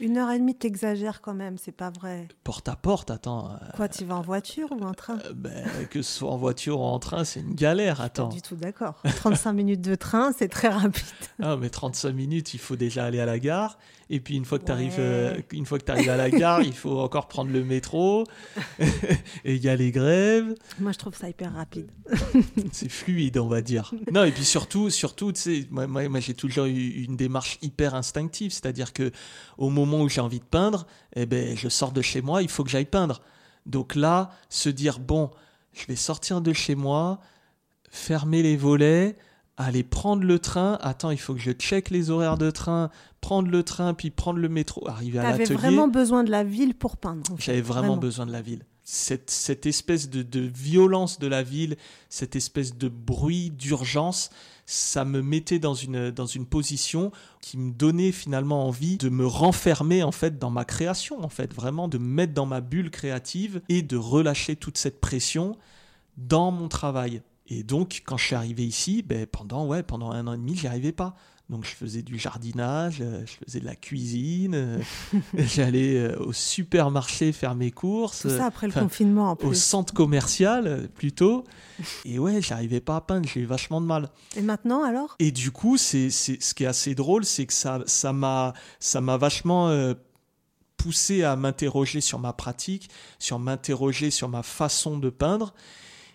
Une 0.01 0.17
heure 0.17 0.31
et 0.31 0.39
demie, 0.39 0.55
t'exagères 0.55 1.21
quand 1.21 1.35
même, 1.35 1.59
c'est 1.59 1.73
pas 1.73 1.91
vrai. 1.91 2.29
Porte 2.45 2.69
à 2.69 2.77
porte, 2.77 3.11
attends. 3.11 3.51
Euh, 3.51 3.57
Quoi, 3.75 3.89
tu 3.89 4.05
vas 4.05 4.15
en 4.17 4.23
voiture 4.23 4.71
ou 4.71 4.81
en 4.85 4.95
train? 4.95 5.19
euh, 5.27 5.33
ben, 5.35 5.67
Que 5.91 6.03
ce 6.03 6.19
soit 6.19 6.31
en 6.31 6.37
voiture 6.37 6.81
ou 6.81 6.85
en 6.85 6.99
train, 6.99 7.25
c'est 7.25 7.41
une 7.41 7.55
galère, 7.55 8.01
attends. 8.01 8.29
Pas 8.29 8.35
du 8.35 8.43
tout 8.43 8.57
d'accord. 8.57 9.03
35 9.05 9.53
minutes 9.53 9.81
de 9.81 9.95
train, 9.97 10.33
c'est 10.37 10.49
très 10.49 10.69
rapide. 10.69 11.05
Ah, 11.41 11.57
mais 11.57 11.71
35 11.71 12.11
minutes, 12.13 12.55
il 12.55 12.59
faut 12.59 12.75
déjà 12.75 13.05
aller 13.05 13.21
à 13.21 13.27
la 13.27 13.39
gare. 13.39 13.79
Et 14.11 14.19
puis 14.19 14.35
une 14.37 14.45
fois 14.45 14.59
que 14.59 14.65
tu 14.65 14.73
arrives, 14.73 14.97
euh, 14.99 15.37
une 15.53 15.67
fois 15.67 15.79
que 15.79 15.89
arrives 15.93 16.09
à 16.09 16.17
la 16.17 16.31
gare, 16.31 16.63
il 16.63 16.73
faut 16.73 16.99
encore 16.99 17.29
prendre 17.29 17.53
le 17.53 17.63
métro. 17.63 18.25
et 19.45 19.55
il 19.55 19.63
y 19.63 19.69
a 19.69 19.77
les 19.77 19.93
grèves. 19.93 20.55
Moi, 20.81 20.91
je 20.93 20.99
trouve 20.99 21.15
ça 21.17 21.29
hyper 21.29 21.53
rapide. 21.55 21.91
c'est 22.73 22.89
fluide, 22.89 23.39
on 23.39 23.47
va 23.47 23.61
dire. 23.61 23.93
Non, 24.13 24.25
et 24.25 24.33
puis 24.33 24.45
surtout, 24.45 24.91
surtout, 24.91 25.31
tu 25.33 25.41
sais, 25.41 25.67
moi, 25.71 25.87
moi, 25.87 26.21
j'ai 26.21 26.35
toujours 26.35 26.65
eu 26.65 27.05
une 27.05 27.17
démarche 27.17 27.59
hyper 27.63 27.95
instinctive, 27.95 28.51
c'est-à-dire 28.51 28.93
que 28.93 29.13
au 29.59 29.71
moment 29.71 29.88
où 29.97 30.09
j'ai 30.09 30.21
envie 30.21 30.41
de 30.41 30.45
peindre, 30.45 30.87
eh 31.15 31.27
ben, 31.27 31.57
je 31.57 31.69
sors 31.69 31.93
de 31.93 32.03
chez 32.03 32.23
moi, 32.23 32.43
il 32.43 32.49
faut 32.49 32.65
que 32.65 32.71
j'aille 32.71 32.85
peindre. 32.85 33.21
Donc 33.67 33.95
là, 33.95 34.31
se 34.49 34.69
dire 34.69 34.99
bon, 34.99 35.31
je 35.73 35.87
vais 35.87 35.97
sortir 35.97 36.41
de 36.41 36.53
chez 36.53 36.75
moi, 36.75 37.21
fermer 37.91 38.43
les 38.43 38.57
volets 38.57 39.17
aller 39.59 39.83
prendre 39.83 40.23
le 40.23 40.39
train. 40.39 40.79
Attends, 40.81 41.11
il 41.11 41.19
faut 41.19 41.35
que 41.35 41.41
je 41.41 41.51
check 41.51 41.91
les 41.91 42.11
horaires 42.11 42.39
de 42.39 42.51
train, 42.51 42.91
prendre 43.21 43.51
le 43.51 43.63
train, 43.63 43.93
puis 43.93 44.11
prendre 44.11 44.39
le 44.39 44.49
métro, 44.49 44.89
arriver 44.89 45.19
à 45.19 45.25
l'atelier. 45.25 45.47
J'avais 45.47 45.59
vraiment 45.59 45.89
besoin 45.89 46.25
de 46.25 46.31
la 46.31 46.45
ville 46.45 46.75
pour 46.75 46.97
peindre. 46.97 47.35
J'avais 47.39 47.61
vraiment, 47.61 47.97
besoin 47.97 48.25
de 48.25 48.33
la 48.33 48.41
ville. 48.41 48.65
Cette, 48.85 49.31
cette 49.31 49.67
espèce 49.67 50.09
de, 50.09 50.23
de, 50.23 50.41
violence 50.41 51.19
de 51.19 51.27
la 51.27 51.43
ville, 51.43 51.77
cette 52.09 52.37
espèce 52.37 52.79
de 52.79 52.89
bruit, 52.89 53.51
d'urgence, 53.51 54.31
ça 54.71 55.07
me 55.07 55.23
mettait 55.23 55.59
dans 55.59 55.73
une, 55.73 56.11
dans 56.11 56.27
une 56.27 56.45
position 56.45 57.11
qui 57.41 57.57
me 57.57 57.73
donnait 57.73 58.13
finalement 58.13 58.67
envie 58.67 58.99
de 58.99 59.09
me 59.09 59.27
renfermer 59.27 60.03
en 60.03 60.13
fait 60.13 60.39
dans 60.39 60.51
ma 60.51 60.67
création, 60.67 61.25
en 61.25 61.31
fait, 61.31 61.55
vraiment 61.55 61.89
de 61.89 61.97
me 61.97 62.05
mettre 62.05 62.35
dans 62.35 62.45
ma 62.45 62.61
bulle 62.61 62.91
créative 62.91 63.63
et 63.71 63.81
de 63.81 63.97
relâcher 63.97 64.57
toute 64.57 64.77
cette 64.77 65.01
pression 65.01 65.57
dans 66.19 66.51
mon 66.51 66.69
travail. 66.69 67.23
Et 67.47 67.63
donc, 67.63 68.03
quand 68.05 68.19
je 68.19 68.27
suis 68.27 68.35
arrivé 68.35 68.67
ici, 68.67 69.01
ben, 69.01 69.27
pendant, 69.27 69.67
ouais, 69.67 69.83
pendant 69.83 70.11
un 70.11 70.27
an 70.27 70.35
et 70.35 70.37
demi, 70.37 70.55
j'y 70.55 70.67
arrivais 70.67 70.93
pas. 70.93 71.17
Donc, 71.49 71.65
je 71.65 71.71
faisais 71.71 72.03
du 72.03 72.19
jardinage, 72.19 72.99
euh, 73.01 73.25
je 73.25 73.45
faisais 73.45 73.61
de 73.61 73.65
la 73.65 73.75
cuisine, 73.75 74.55
euh, 74.55 74.79
j'allais 75.35 75.97
euh, 75.97 76.19
au 76.19 76.33
supermarché 76.35 77.33
faire 77.33 77.55
mes 77.55 77.71
courses. 77.71 78.23
Tout 78.23 78.31
ça 78.31 78.47
après 78.47 78.67
le 78.67 78.73
confinement, 78.75 79.31
en 79.31 79.37
plus. 79.37 79.49
Au 79.49 79.55
centre 79.55 79.95
commercial, 79.95 80.89
plutôt. 80.95 81.45
Et 82.05 82.19
ouais, 82.19 82.43
j'arrivais 82.43 82.81
pas 82.81 82.97
à 82.97 83.01
peindre, 83.01 83.27
j'ai 83.27 83.41
eu 83.41 83.47
vachement 83.47 83.81
de 83.81 83.87
mal. 83.87 84.11
Et 84.37 84.43
maintenant, 84.43 84.85
alors? 84.85 85.17
Et 85.21 85.31
du 85.31 85.51
coup, 85.51 85.79
c'est, 85.79 86.11
ce 86.11 86.53
qui 86.53 86.65
est 86.65 86.67
assez 86.67 86.95
drôle, 86.95 87.25
c'est 87.25 87.47
que 87.47 87.55
ça, 87.55 87.81
ça 87.87 88.13
m'a, 88.13 88.53
ça 88.79 89.01
m'a 89.01 89.17
vachement 89.17 89.95
poussé 90.79 91.25
à 91.25 91.37
m'interroger 91.37 92.01
sur 92.01 92.19
ma 92.19 92.33
pratique, 92.33 92.89
sur 93.19 93.39
m'interroger 93.39 94.11
sur 94.11 94.29
ma 94.29 94.43
façon 94.43 94.97
de 94.97 95.11
peindre. 95.11 95.53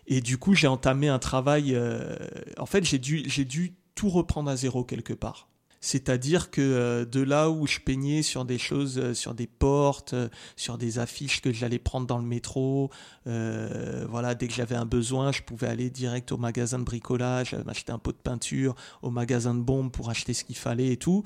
Et 0.07 0.21
du 0.21 0.37
coup, 0.37 0.53
j'ai 0.55 0.67
entamé 0.67 1.07
un 1.07 1.19
travail. 1.19 1.75
Euh, 1.75 2.15
en 2.57 2.65
fait, 2.65 2.83
j'ai 2.83 2.97
dû, 2.97 3.23
j'ai 3.27 3.45
dû 3.45 3.75
tout 3.95 4.09
reprendre 4.09 4.49
à 4.49 4.55
zéro 4.55 4.83
quelque 4.83 5.13
part. 5.13 5.47
C'est-à-dire 5.81 6.49
que 6.49 6.61
euh, 6.61 7.03
de 7.03 7.19
là 7.19 7.49
où 7.49 7.67
je 7.67 7.79
peignais 7.79 8.21
sur 8.21 8.45
des 8.45 8.57
choses, 8.57 8.97
euh, 8.97 9.13
sur 9.13 9.33
des 9.33 9.47
portes, 9.47 10.15
sur 10.55 10.77
des 10.77 10.97
affiches 10.97 11.41
que 11.41 11.51
j'allais 11.51 11.77
prendre 11.77 12.07
dans 12.07 12.19
le 12.19 12.23
métro, 12.23 12.89
voilà, 13.25 14.33
dès 14.33 14.47
que 14.47 14.53
j'avais 14.53 14.75
un 14.75 14.85
besoin, 14.85 15.33
je 15.33 15.41
pouvais 15.41 15.67
aller 15.67 15.89
direct 15.89 16.31
au 16.31 16.37
magasin 16.37 16.79
de 16.79 16.85
bricolage, 16.85 17.53
m'acheter 17.65 17.91
un 17.91 17.99
pot 17.99 18.13
de 18.13 18.17
peinture, 18.17 18.75
au 19.01 19.09
magasin 19.09 19.53
de 19.55 19.59
bombes 19.61 19.91
pour 19.91 20.09
acheter 20.09 20.33
ce 20.33 20.45
qu'il 20.45 20.55
fallait 20.55 20.93
et 20.93 20.97
tout. 20.97 21.23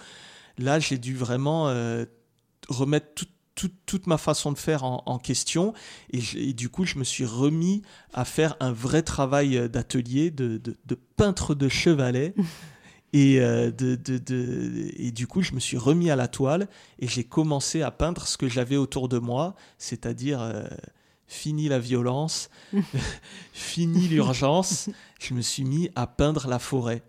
Là, 0.58 0.80
j'ai 0.80 0.98
dû 0.98 1.16
vraiment 1.16 1.66
remettre 2.68 3.14
tout, 3.14 3.28
toute, 3.58 4.08
ma 4.08 4.18
façon 4.18 4.52
de 4.52 4.58
faire 4.58 4.84
en, 4.84 5.20
question. 5.20 5.74
Et, 6.12 6.54
du 6.54 6.70
coup, 6.70 6.86
je 6.86 6.98
me 6.98 7.04
suis 7.04 7.26
remis 7.26 7.82
à 8.14 8.26
faire 8.26 8.56
un 8.60 8.72
vrai 8.72 9.02
travail 9.02 9.58
euh, 9.58 9.68
d'atelier, 9.68 10.32
de, 10.32 10.60
peintre 11.16 11.56
de 11.56 11.68
chevalet. 11.68 12.34
Et, 13.14 13.40
euh, 13.40 13.72
de, 13.72 13.98
et 14.98 15.12
du 15.12 15.28
coup, 15.28 15.42
je 15.42 15.54
me 15.54 15.62
suis 15.62 15.78
remis 15.78 16.12
à 16.12 16.18
la 16.18 16.28
toile 16.28 16.68
et 17.00 17.08
j'ai 17.08 17.24
commencé 17.24 17.82
à 17.82 17.90
peindre 17.90 18.28
ce 18.28 18.38
que 18.38 18.50
j'avais 18.50 18.76
autour 18.76 19.08
de 19.08 19.18
moi, 19.18 19.56
c'est-à-dire 19.78 20.42
euh, 20.42 20.68
fini 21.26 21.70
la 21.70 21.80
violence, 21.80 22.50
fini 23.54 24.10
l'urgence. 24.10 24.90
Je 25.22 25.34
me 25.34 25.42
suis 25.42 25.64
mis 25.64 25.90
à 25.96 26.06
peindre 26.06 26.48
la 26.48 26.60
forêt. 26.60 27.02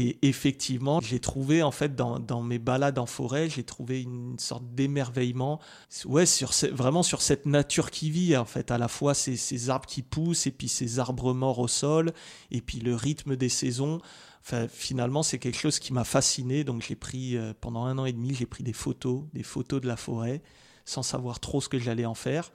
Et 0.00 0.16
effectivement, 0.22 1.00
j'ai 1.00 1.18
trouvé, 1.18 1.60
en 1.60 1.72
fait, 1.72 1.96
dans, 1.96 2.40
mes 2.40 2.60
balades 2.60 3.00
en 3.00 3.06
forêt, 3.06 3.50
j'ai 3.50 3.64
trouvé 3.64 4.02
une 4.02 4.38
sorte 4.38 4.62
d'émerveillement, 4.72 5.58
ouais, 6.04 6.24
sur 6.24 6.52
vraiment 6.70 7.02
sur 7.02 7.20
cette 7.20 7.46
nature 7.46 7.90
qui 7.90 8.08
vit, 8.08 8.36
en 8.36 8.44
fait, 8.44 8.70
à 8.70 8.78
la 8.78 8.86
fois 8.86 9.12
ces, 9.14 9.36
ces, 9.36 9.70
arbres 9.70 9.86
qui 9.86 10.02
poussent, 10.02 10.46
et 10.46 10.52
puis 10.52 10.68
ces 10.68 11.00
arbres 11.00 11.34
morts 11.34 11.58
au 11.58 11.66
sol, 11.66 12.12
et 12.52 12.60
puis 12.60 12.78
le 12.78 12.94
rythme 12.94 13.34
des 13.34 13.48
saisons. 13.48 14.00
Enfin, 14.40 14.68
finalement, 14.68 15.24
c'est 15.24 15.40
quelque 15.40 15.58
chose 15.58 15.80
qui 15.80 15.92
m'a 15.92 16.04
fasciné. 16.04 16.62
Donc, 16.62 16.84
j'ai 16.86 16.94
pris, 16.94 17.36
euh, 17.36 17.52
pendant 17.60 17.84
un 17.84 17.98
an 17.98 18.04
et 18.04 18.12
demi, 18.12 18.36
j'ai 18.36 18.46
pris 18.46 18.62
des 18.62 18.72
photos, 18.72 19.24
des 19.34 19.42
photos 19.42 19.80
de 19.80 19.88
la 19.88 19.96
forêt, 19.96 20.42
sans 20.84 21.02
savoir 21.02 21.40
trop 21.40 21.60
ce 21.60 21.68
que 21.68 21.80
j'allais 21.80 22.06
en 22.06 22.14
faire. 22.14 22.52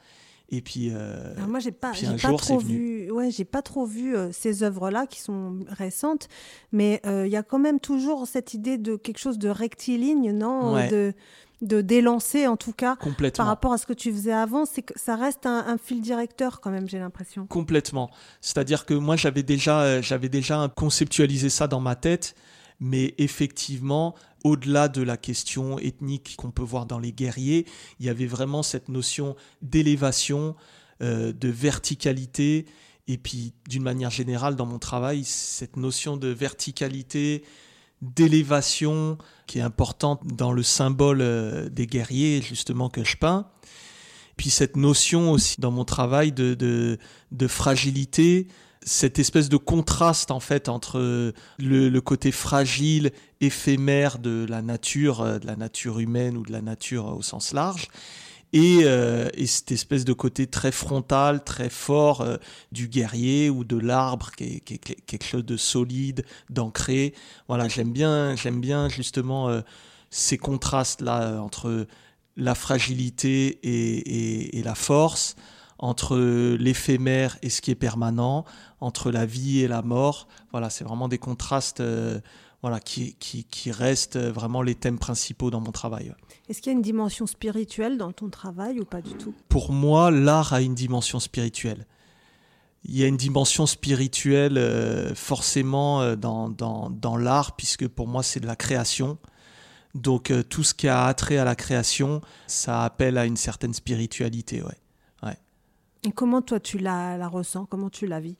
Et 0.56 0.62
puis, 0.62 0.92
euh, 0.94 1.34
moi, 1.48 1.58
j'ai 1.58 1.72
pas, 1.72 1.94
j'ai 1.94 2.06
pas, 2.06 2.38
trop 2.38 2.60
vu, 2.60 3.10
ouais, 3.10 3.32
j'ai 3.32 3.44
pas 3.44 3.64
trop 3.64 3.88
vu 3.88 4.16
euh, 4.16 4.32
ces 4.32 4.62
œuvres-là 4.62 5.08
qui 5.08 5.20
sont 5.20 5.58
récentes, 5.68 6.28
mais 6.72 7.02
euh, 7.08 7.26
il 7.26 7.32
y 7.32 7.36
a 7.36 7.42
quand 7.42 7.58
même 7.58 7.80
toujours 7.80 8.28
cette 8.28 8.54
idée 8.54 8.78
de 8.78 8.96
quelque 8.96 9.18
chose 9.18 9.40
de 9.40 9.50
rectiligne, 9.50 10.32
non 10.32 10.76
de, 10.76 11.14
de 11.64 11.82
d'élancer 11.82 12.46
en 12.46 12.56
tout 12.56 12.72
cas 12.72 12.98
par 13.36 13.48
rapport 13.48 13.74
à 13.74 13.80
ce 13.80 13.88
que 13.88 13.94
tu 13.94 14.12
faisais 14.12 14.32
avant, 14.32 14.66
c'est 14.66 14.84
que 14.84 14.94
ça 14.96 15.16
reste 15.16 15.48
un, 15.48 15.80
fil 15.84 16.02
directeur 16.02 16.62
quand 16.62 16.70
même, 16.70 16.88
j'ai 16.88 17.00
l'impression. 17.00 17.48
Complètement. 17.48 18.12
C'est-à-dire 18.40 18.86
que 18.86 18.94
moi, 18.94 19.16
j'avais 19.16 19.44
déjà, 19.44 20.02
j'avais 20.02 20.30
déjà 20.30 20.72
conceptualisé 20.76 21.50
ça 21.50 21.68
dans 21.68 21.80
ma 21.80 21.96
tête, 21.96 22.36
mais 22.80 23.16
effectivement, 23.18 24.14
au-delà 24.44 24.88
de 24.88 25.02
la 25.02 25.18
question 25.18 25.80
ethnique 25.80 26.36
qu'on 26.38 26.52
peut 26.52 26.64
voir 26.64 26.86
dans 26.86 27.00
les 27.00 27.12
guerriers, 27.12 27.66
il 28.00 28.06
y 28.06 28.10
avait 28.10 28.26
vraiment 28.26 28.64
cette 28.64 28.90
notion 28.90 29.36
d'élévation, 29.62 30.56
euh, 31.02 31.34
de 31.34 31.50
verticalité, 31.50 32.66
et 33.08 33.18
puis 33.18 33.54
d'une 33.68 33.84
manière 33.84 34.10
générale 34.10 34.56
dans 34.56 34.66
mon 34.66 34.80
travail, 34.80 35.24
cette 35.24 35.78
notion 35.78 36.18
de 36.18 36.28
verticalité, 36.28 37.44
d'élévation 38.02 39.18
qui 39.48 39.60
est 39.60 39.62
importante 39.62 40.26
dans 40.26 40.52
le 40.52 40.64
symbole 40.64 41.22
euh, 41.22 41.70
des 41.70 41.88
guerriers 41.88 42.42
justement 42.42 42.90
que 42.90 43.04
je 43.04 43.18
peins. 43.18 43.48
Puis 44.36 44.50
cette 44.50 44.76
notion 44.76 45.32
aussi 45.32 45.62
dans 45.62 45.72
mon 45.72 45.86
travail 45.86 46.32
de, 46.32 46.56
de 47.32 47.48
fragilité, 47.48 48.48
cette 48.86 49.20
espèce 49.20 49.50
de 49.50 49.58
contraste 49.58 50.32
en 50.32 50.40
fait 50.40 50.70
entre 50.70 51.34
le, 51.60 52.00
côté 52.00 52.32
fragile, 52.32 53.12
éphémère 53.42 54.20
de 54.20 54.46
la 54.50 54.62
nature, 54.62 55.22
euh, 55.22 55.40
de 55.40 55.48
la 55.48 55.56
nature 55.56 56.00
humaine 56.00 56.38
ou 56.38 56.44
de 56.44 56.52
la 56.52 56.62
nature 56.62 57.06
au 57.06 57.22
sens 57.22 57.54
large, 57.54 57.88
et, 58.52 58.82
euh, 58.84 59.30
cette 59.46 59.72
espèce 59.72 60.06
de 60.06 60.14
côté 60.14 60.48
très 60.48 60.72
frontal, 60.72 61.44
très 61.44 61.70
fort 61.70 62.22
euh, 62.22 62.38
du 62.72 62.88
guerrier 62.88 63.50
ou 63.50 63.64
de 63.64 63.78
l'arbre, 63.78 64.32
qui 64.32 64.44
est, 64.44 64.60
quelque 64.60 65.26
chose 65.26 65.46
de 65.46 65.58
solide, 65.58 66.24
d'ancré. 66.50 67.14
Voilà, 67.48 67.68
j'aime 67.68 67.92
bien, 67.92 68.36
j'aime 68.36 68.62
bien 68.62 68.90
justement 68.90 69.50
ces 70.12 70.38
contrastes 70.38 71.02
là 71.02 71.42
entre 71.42 71.88
la 72.38 72.56
fragilité 72.56 73.60
et 73.64 74.62
la 74.64 74.76
force 74.76 75.36
entre 75.84 76.18
l'éphémère 76.18 77.38
et 77.42 77.50
ce 77.50 77.60
qui 77.60 77.70
est 77.70 77.76
permanent, 77.76 78.46
entre 78.80 79.12
la 79.12 79.26
vie 79.26 79.60
et 79.60 79.68
la 79.68 79.82
mort. 79.82 80.30
Voilà, 80.52 80.70
c'est 80.70 80.86
vraiment 80.86 81.10
des 81.10 81.18
contrastes 81.18 81.82
euh, 81.82 82.22
voilà, 82.62 82.80
qui, 82.80 83.16
qui, 83.16 83.44
qui, 83.44 83.70
restent 83.70 84.18
vraiment 84.18 84.62
les 84.62 84.76
thèmes 84.76 84.98
principaux 84.98 85.52
dans 85.52 85.60
mon 85.60 85.74
travail. 85.74 86.14
Est-ce 86.48 86.62
qu'il 86.62 86.72
y 86.72 86.74
a 86.74 86.78
une 86.78 86.82
dimension 86.82 87.28
spirituelle 87.28 87.98
dans 87.98 88.14
ton 88.14 88.30
travail 88.30 88.80
ou 88.80 88.86
pas 88.86 89.02
du 89.02 89.12
tout? 89.16 89.34
Pour 89.50 89.74
moi, 89.74 90.10
l'art 90.10 90.54
a 90.54 90.62
une 90.62 90.74
dimension 90.74 91.20
spirituelle. 91.20 91.86
Il 92.86 92.98
y 92.98 93.04
a 93.04 93.08
une 93.08 93.18
dimension 93.18 93.66
spirituelle 93.66 94.58
euh, 94.58 95.14
forcément 95.16 96.02
euh, 96.02 96.16
dans, 96.16 96.48
dans, 96.48 96.90
dans 96.90 97.18
l'art, 97.18 97.58
puisque 97.58 97.90
pour 97.90 98.08
moi 98.08 98.24
c'est 98.24 98.40
de 98.40 98.48
la 98.48 98.56
création. 98.56 99.18
Donc 99.96 100.32
tout 100.50 100.64
ce 100.64 100.74
qui 100.74 100.88
a 100.88 101.14
trait 101.14 101.38
à 101.38 101.44
la 101.44 101.56
création, 101.56 102.22
ça 102.48 102.84
appelle 102.84 103.18
à 103.18 103.26
une 103.26 103.38
certaine 103.38 103.74
spiritualité. 103.74 104.64
Ouais. 104.64 104.78
Et 106.04 106.12
comment 106.12 106.42
toi 106.42 106.60
tu 106.60 106.78
la, 106.78 107.18
la 107.18 107.28
ressens? 107.28 107.66
Comment 107.66 107.90
tu 107.90 108.08
la 108.08 108.20
vis? 108.20 108.36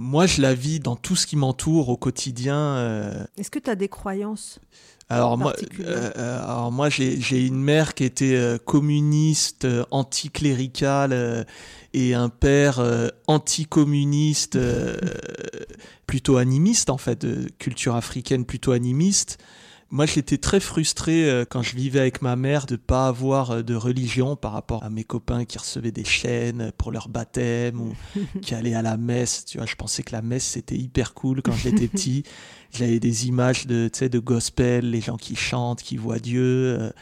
Moi, 0.00 0.26
je 0.26 0.40
la 0.40 0.54
vis 0.54 0.78
dans 0.78 0.94
tout 0.94 1.16
ce 1.16 1.26
qui 1.26 1.34
m'entoure 1.34 1.88
au 1.88 1.96
quotidien. 1.96 2.56
Euh. 2.56 3.24
Est-ce 3.36 3.50
que 3.50 3.58
tu 3.58 3.68
as 3.68 3.74
des 3.74 3.88
croyances 3.88 4.60
alors 5.10 5.38
moi, 5.38 5.54
euh, 5.80 6.10
euh, 6.18 6.44
alors 6.44 6.70
moi 6.70 6.90
j'ai 6.90 7.46
une 7.46 7.62
mère 7.62 7.94
qui 7.94 8.04
était 8.04 8.58
communiste, 8.66 9.66
anticléricale 9.90 11.46
et 11.94 12.12
un 12.12 12.28
père 12.28 12.82
anticommuniste, 13.26 14.58
plutôt 16.06 16.36
animiste 16.36 16.90
en 16.90 16.98
fait, 16.98 17.24
de 17.24 17.48
culture 17.58 17.96
africaine 17.96 18.44
plutôt 18.44 18.72
animiste. 18.72 19.38
Moi, 19.90 20.04
j'étais 20.04 20.36
très 20.36 20.60
frustré 20.60 21.30
euh, 21.30 21.46
quand 21.48 21.62
je 21.62 21.74
vivais 21.74 22.00
avec 22.00 22.20
ma 22.20 22.36
mère 22.36 22.66
de 22.66 22.76
pas 22.76 23.08
avoir 23.08 23.52
euh, 23.52 23.62
de 23.62 23.74
religion 23.74 24.36
par 24.36 24.52
rapport 24.52 24.84
à 24.84 24.90
mes 24.90 25.02
copains 25.02 25.46
qui 25.46 25.56
recevaient 25.56 25.92
des 25.92 26.04
chaînes 26.04 26.72
pour 26.76 26.92
leur 26.92 27.08
baptême 27.08 27.80
ou 27.80 27.94
qui 28.42 28.54
allaient 28.54 28.74
à 28.74 28.82
la 28.82 28.98
messe. 28.98 29.46
Tu 29.46 29.56
vois, 29.56 29.66
je 29.66 29.76
pensais 29.76 30.02
que 30.02 30.12
la 30.12 30.20
messe 30.20 30.44
c'était 30.44 30.76
hyper 30.76 31.14
cool 31.14 31.40
quand 31.40 31.54
j'étais 31.54 31.88
petit. 31.88 32.22
J'avais 32.70 33.00
des 33.00 33.28
images 33.28 33.66
de, 33.66 33.88
tu 33.90 34.00
sais, 34.00 34.08
de 34.10 34.18
gospel, 34.18 34.90
les 34.90 35.00
gens 35.00 35.16
qui 35.16 35.36
chantent, 35.36 35.82
qui 35.82 35.96
voient 35.96 36.18
Dieu. 36.18 36.92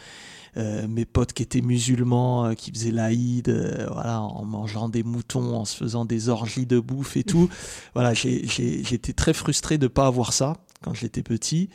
Euh, 0.57 0.87
mes 0.89 1.05
potes 1.05 1.33
qui 1.33 1.43
étaient 1.43 1.61
musulmans, 1.61 2.55
qui 2.55 2.71
faisaient 2.71 2.93
l'Aïd, 2.93 3.51
voilà, 3.91 4.23
en 4.23 4.45
mangeant 4.45 4.89
des 4.89 5.03
moutons, 5.03 5.57
en 5.57 5.65
se 5.65 5.77
faisant 5.77 6.05
des 6.05 6.29
orgies 6.29 6.67
de 6.67 6.79
bouffe 6.79 7.17
et 7.17 7.25
tout. 7.25 7.51
voilà, 7.95 8.15
j'étais 8.15 9.13
très 9.13 9.35
frustré 9.35 9.77
de 9.77 9.89
pas 9.89 10.07
avoir 10.07 10.33
ça 10.33 10.57
quand 10.83 10.95
j'étais 10.95 11.23
petit. 11.23 11.69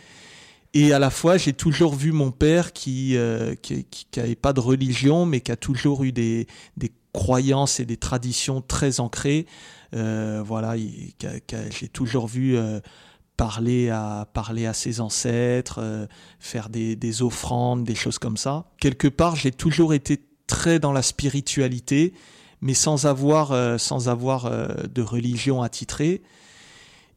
Et 0.74 0.94
à 0.94 1.00
la 1.00 1.10
fois, 1.10 1.38
j'ai 1.38 1.54
toujours 1.54 1.96
vu 1.96 2.12
mon 2.12 2.32
père 2.32 2.72
qui 2.72 3.18
euh, 3.18 3.56
qui, 3.56 3.86
qui, 3.86 4.36
pas 4.36 4.54
de 4.54 4.62
religion, 4.62 5.26
mais 5.26 5.42
qui 5.42 5.52
a 5.52 5.58
toujours 5.58 6.04
eu 6.04 6.12
des, 6.12 6.48
des 6.78 6.92
croyances 7.14 7.80
et 7.80 7.86
des 7.86 7.98
traditions 7.98 8.62
très 8.62 9.00
ancrées. 9.00 9.46
Euh, 9.94 10.42
voilà, 10.46 10.76
j'ai 10.78 11.88
toujours 11.90 12.28
vu 12.28 12.56
euh, 12.56 12.80
parler 13.38 13.90
à 13.90 14.28
parler 14.34 14.66
à 14.66 14.74
ses 14.74 15.02
ancêtres, 15.02 15.80
euh, 15.82 16.08
faire 16.40 16.70
des, 16.70 16.96
des 16.96 17.22
offrandes, 17.22 17.84
des 17.84 17.96
choses 17.96 18.20
comme 18.20 18.38
ça. 18.38 18.72
Quelque 18.80 19.08
part, 19.08 19.36
j'ai 19.36 19.52
toujours 19.52 19.94
été 19.94 20.26
très 20.48 20.80
dans 20.80 20.94
la 20.94 21.02
spiritualité, 21.02 22.14
mais 22.62 22.74
sans 22.74 23.06
avoir 23.06 23.80
sans 23.80 24.10
avoir 24.10 24.52
de 24.88 25.02
religion 25.02 25.64
attitrée. 25.64 26.22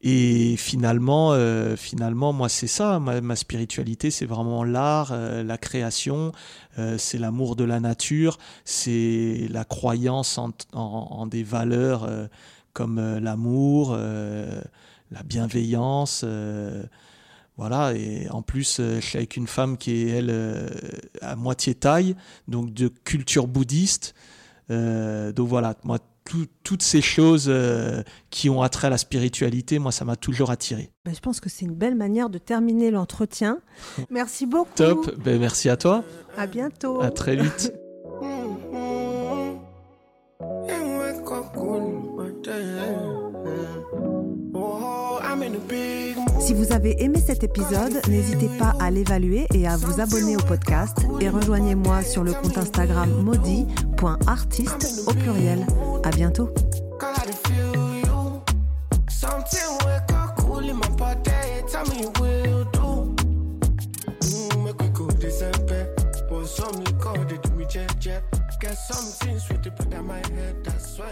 Et 0.07 0.55
finalement, 0.55 1.33
euh, 1.33 1.75
finalement, 1.75 2.31
moi, 2.31 2.47
c'est 2.47 2.67
ça. 2.67 2.99
Ma, 2.99 3.35
spiritualité, 3.35 4.11
c'est 4.11 4.27
vraiment 4.27 4.63
l'art, 4.63 5.09
euh, 5.11 5.41
la 5.41 5.57
création, 5.57 6.31
euh, 6.77 6.99
c'est 6.99 7.17
l'amour 7.17 7.55
de 7.55 7.63
la 7.63 7.79
nature, 7.79 8.37
c'est 8.65 9.47
la 9.49 9.65
croyance 9.65 10.39
en, 10.73 11.25
des 11.25 11.41
valeurs 11.41 12.07
comme 12.73 12.99
l'amour, 13.17 13.97
la 13.97 15.23
bienveillance. 15.23 16.23
voilà, 17.57 17.93
et 17.95 18.29
en 18.29 18.43
plus, 18.43 18.79
je 18.79 18.99
suis 18.99 19.17
avec 19.17 19.37
une 19.37 19.47
femme 19.47 19.75
qui 19.75 20.03
est, 20.03 20.09
elle, 20.09 20.69
à 21.21 21.35
moitié 21.35 21.73
taille, 21.73 22.15
donc 22.47 22.73
de 22.73 22.89
culture 22.89 23.47
bouddhiste. 23.47 24.13
donc 24.69 25.47
voilà, 25.47 25.73
moi, 25.83 25.97
toutes 26.63 26.81
ces 26.81 27.01
choses 27.01 27.45
euh, 27.47 28.01
qui 28.29 28.49
ont 28.49 28.61
attrait 28.61 28.87
à 28.87 28.89
la 28.89 28.97
spiritualité, 28.97 29.79
moi, 29.79 29.91
ça 29.91 30.05
m'a 30.05 30.15
toujours 30.15 30.51
attiré. 30.51 30.89
Ben, 31.05 31.13
je 31.13 31.19
pense 31.19 31.39
que 31.39 31.49
c'est 31.49 31.65
une 31.65 31.75
belle 31.75 31.95
manière 31.95 32.29
de 32.29 32.37
terminer 32.37 32.91
l'entretien. 32.91 33.59
Merci 34.09 34.45
beaucoup. 34.45 34.71
Top, 34.75 35.15
ben, 35.17 35.39
merci 35.39 35.69
à 35.69 35.77
toi. 35.77 36.03
À 36.37 36.47
bientôt. 36.47 37.01
À 37.01 37.11
très 37.11 37.35
vite. 37.35 37.73
Si 46.39 46.53
vous 46.53 46.71
avez 46.71 47.01
aimé 47.03 47.19
cet 47.25 47.43
épisode, 47.43 48.01
n'hésitez 48.07 48.49
pas 48.59 48.73
à 48.79 48.91
l'évaluer 48.91 49.47
et 49.53 49.67
à 49.67 49.77
vous 49.77 49.99
abonner 49.99 50.37
au 50.37 50.41
podcast 50.41 50.97
et 51.19 51.29
rejoignez-moi 51.29 52.03
sur 52.03 52.23
le 52.23 52.33
compte 52.33 52.57
Instagram 52.57 53.09
maudit.artiste 53.23 55.03
au 55.07 55.13
pluriel. 55.13 55.65
À 56.05 56.11
bientôt. 56.11 56.53
Get 68.61 68.77
some 68.77 69.05
things 69.19 69.49
with 69.49 69.63
the 69.63 69.71
put 69.71 69.93
on 69.93 70.07
my 70.07 70.17
head, 70.17 70.63
that's 70.63 70.97
why. 70.97 71.11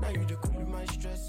Now 0.00 0.10
you 0.10 0.24
the 0.26 0.34
cool 0.34 0.66
my 0.68 0.84
stress. 0.84 1.23